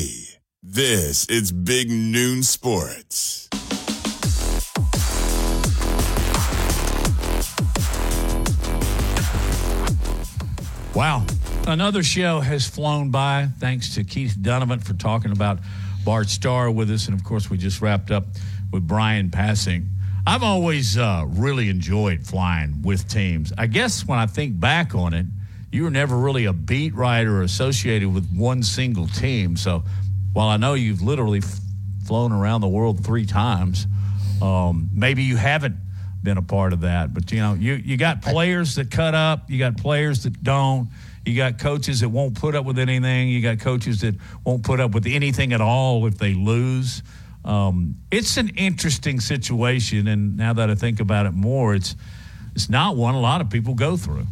[0.63, 3.49] This is Big Noon Sports.
[10.95, 11.25] Wow.
[11.67, 13.49] Another show has flown by.
[13.59, 15.59] Thanks to Keith Dunnavant for talking about
[16.05, 17.07] Bart Starr with us.
[17.07, 18.23] And of course, we just wrapped up
[18.71, 19.85] with Brian Passink.
[20.25, 23.51] I've always uh, really enjoyed flying with teams.
[23.57, 25.25] I guess when I think back on it,
[25.71, 29.57] you were never really a beat writer associated with one single team.
[29.57, 29.83] So
[30.33, 31.59] while I know you've literally f-
[32.05, 33.85] flown around the world three times,
[34.41, 35.75] um, maybe you haven't
[36.23, 37.13] been a part of that.
[37.13, 40.89] But you know, you you got players that cut up, you got players that don't.
[41.25, 43.27] You got coaches that won't put up with anything.
[43.27, 44.15] You got coaches that
[44.45, 47.03] won't put up with anything at all if they lose.
[47.43, 51.95] Um, it's an interesting situation, and now that I think about it more, it's
[52.55, 54.27] it's not one a lot of people go through.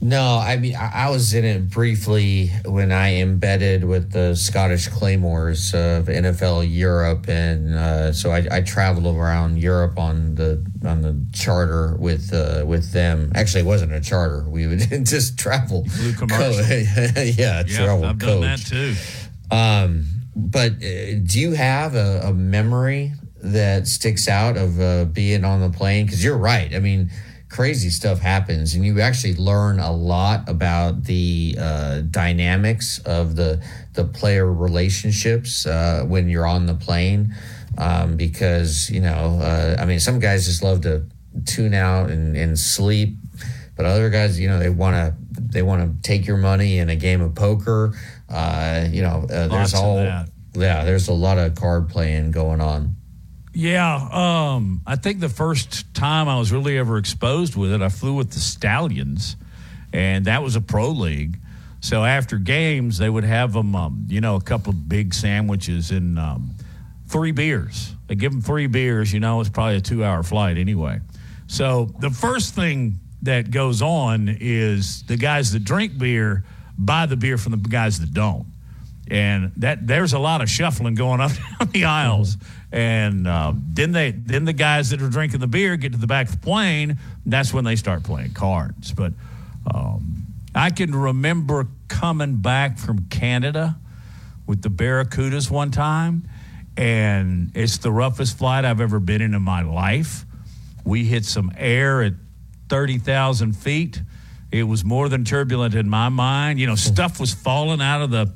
[0.00, 5.72] No, I mean I, was in it briefly when I embedded with the Scottish Claymores
[5.72, 11.18] of NFL Europe, and uh, so I, I, traveled around Europe on the on the
[11.32, 13.32] charter with uh, with them.
[13.34, 15.84] Actually, it wasn't a charter; we would just travel.
[15.84, 16.62] You flew commercial.
[17.24, 18.04] yeah, travel.
[18.04, 18.28] I've coach.
[18.28, 18.94] done that too.
[19.50, 20.06] Um,
[20.36, 25.60] but uh, do you have a, a, memory that sticks out of uh, being on
[25.60, 26.04] the plane?
[26.04, 26.74] Because you're right.
[26.74, 27.10] I mean,
[27.48, 33.62] crazy stuff happens, and you actually learn a lot about the uh, dynamics of the
[33.94, 37.34] the player relationships uh, when you're on the plane.
[37.78, 41.04] Um, because you know, uh, I mean, some guys just love to
[41.44, 43.16] tune out and, and sleep,
[43.76, 46.88] but other guys, you know, they want to they want to take your money in
[46.88, 47.92] a game of poker.
[48.28, 49.98] Uh, you know, uh, there's all
[50.54, 52.95] yeah, there's a lot of card playing going on.
[53.58, 57.88] Yeah, um, I think the first time I was really ever exposed with it, I
[57.88, 59.34] flew with the Stallions,
[59.94, 61.38] and that was a pro league.
[61.80, 65.90] So after games, they would have them, um, you know, a couple of big sandwiches
[65.90, 66.50] and um,
[67.06, 67.94] three beers.
[68.08, 69.10] They give them three beers.
[69.10, 71.00] You know, it's probably a two-hour flight anyway.
[71.46, 76.44] So the first thing that goes on is the guys that drink beer
[76.76, 78.44] buy the beer from the guys that don't
[79.08, 82.36] and that there's a lot of shuffling going up down the aisles.
[82.72, 86.06] And uh, then they then the guys that are drinking the beer get to the
[86.06, 86.98] back of the plane.
[87.24, 88.92] That's when they start playing cards.
[88.92, 89.12] But
[89.72, 93.78] um, I can remember coming back from Canada
[94.46, 96.28] with the Barracudas one time,
[96.76, 100.24] and it's the roughest flight I've ever been in in my life.
[100.84, 102.14] We hit some air at
[102.68, 104.02] thirty thousand feet.
[104.50, 106.58] It was more than turbulent in my mind.
[106.58, 108.32] You know, stuff was falling out of the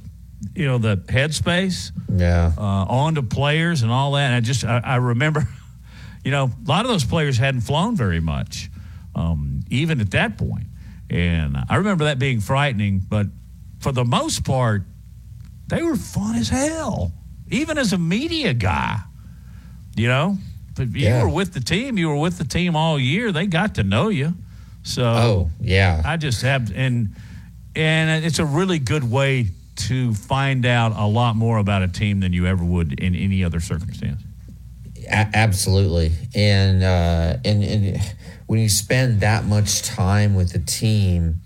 [0.54, 2.52] you know the headspace yeah.
[2.56, 4.26] uh, onto players and all that.
[4.26, 5.46] And i just I, I, remember
[6.24, 8.70] you know a lot of those players hadn't flown very much
[9.14, 10.66] um, even at that point.
[11.08, 13.26] And i remember that being frightening but
[13.80, 14.82] for the most part
[15.66, 17.12] they were fun as hell
[17.50, 19.00] even as a media guy
[19.96, 20.38] you know?
[20.76, 21.22] But you yeah.
[21.22, 24.08] were with the team you were with the team all year they got to know
[24.08, 24.34] you.
[24.82, 26.00] So oh yeah.
[26.04, 27.14] I just have and
[27.74, 29.48] and it's a really good way
[29.89, 33.44] to find out a lot more about a team than you ever would in any
[33.44, 34.23] other circumstance.
[35.07, 38.15] A- absolutely, and uh, and and
[38.47, 41.40] when you spend that much time with the team.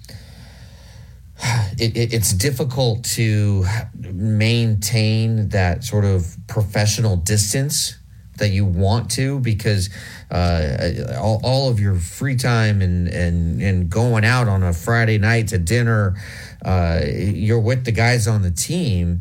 [1.76, 3.66] It, it, it's difficult to
[3.98, 7.98] maintain that sort of professional distance
[8.38, 9.90] that you want to because
[10.30, 15.18] uh, all, all, of your free time and, and, and going out on a Friday
[15.18, 16.16] night to dinner
[16.64, 19.20] uh, you're with the guys on the team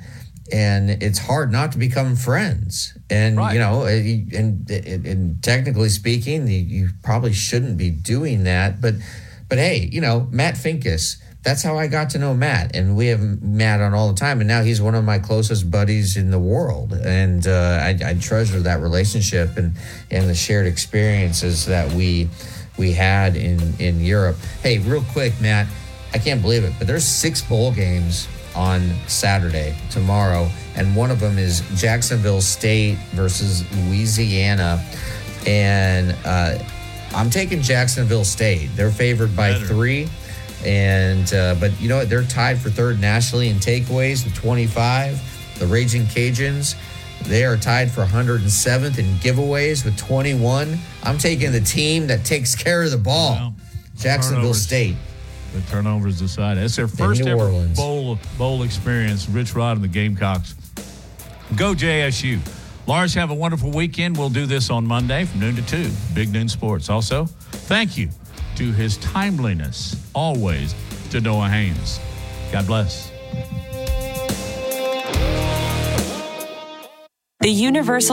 [0.52, 2.98] and it's hard not to become friends.
[3.10, 3.54] And right.
[3.54, 8.82] you know, and, and, and technically speaking, you probably shouldn't be doing that.
[8.82, 8.96] But
[9.50, 11.18] but hey, you know, Matt Finkes.
[11.44, 14.40] That's how I got to know Matt, and we have Matt on all the time.
[14.40, 18.14] And now he's one of my closest buddies in the world, and uh, I, I
[18.14, 19.74] treasure that relationship and
[20.10, 22.30] and the shared experiences that we
[22.78, 24.38] we had in in Europe.
[24.62, 25.68] Hey, real quick, Matt
[26.14, 31.20] I can't believe it, but there's six bowl games on Saturday tomorrow, and one of
[31.20, 34.84] them is Jacksonville State versus Louisiana,
[35.48, 36.60] and uh,
[37.16, 38.70] I'm taking Jacksonville State.
[38.76, 39.66] They're favored by Better.
[39.66, 40.08] three,
[40.66, 42.10] and uh, but you know what?
[42.10, 45.58] They're tied for third nationally in takeaways with 25.
[45.60, 46.76] The Raging Cajuns.
[47.24, 50.78] They are tied for 107th in giveaways with 21.
[51.04, 53.36] I'm taking the team that takes care of the ball.
[53.36, 53.56] Well,
[53.98, 54.54] Jacksonville.
[54.54, 54.96] State.
[55.54, 56.64] The turnovers decided.
[56.64, 57.78] It's their first ever Orleans.
[57.78, 59.30] bowl bowl experience.
[59.30, 60.56] Rich Rod and the Gamecocks.
[61.56, 62.40] Go JSU.
[62.88, 64.18] Lars, have a wonderful weekend.
[64.18, 65.90] We'll do this on Monday from noon to 2.
[66.14, 66.90] Big Noon Sports.
[66.90, 68.10] Also, thank you
[68.56, 70.76] to his timeliness, always,
[71.12, 72.00] to Noah Haynes.
[72.52, 73.12] God bless.
[77.40, 78.12] The Universal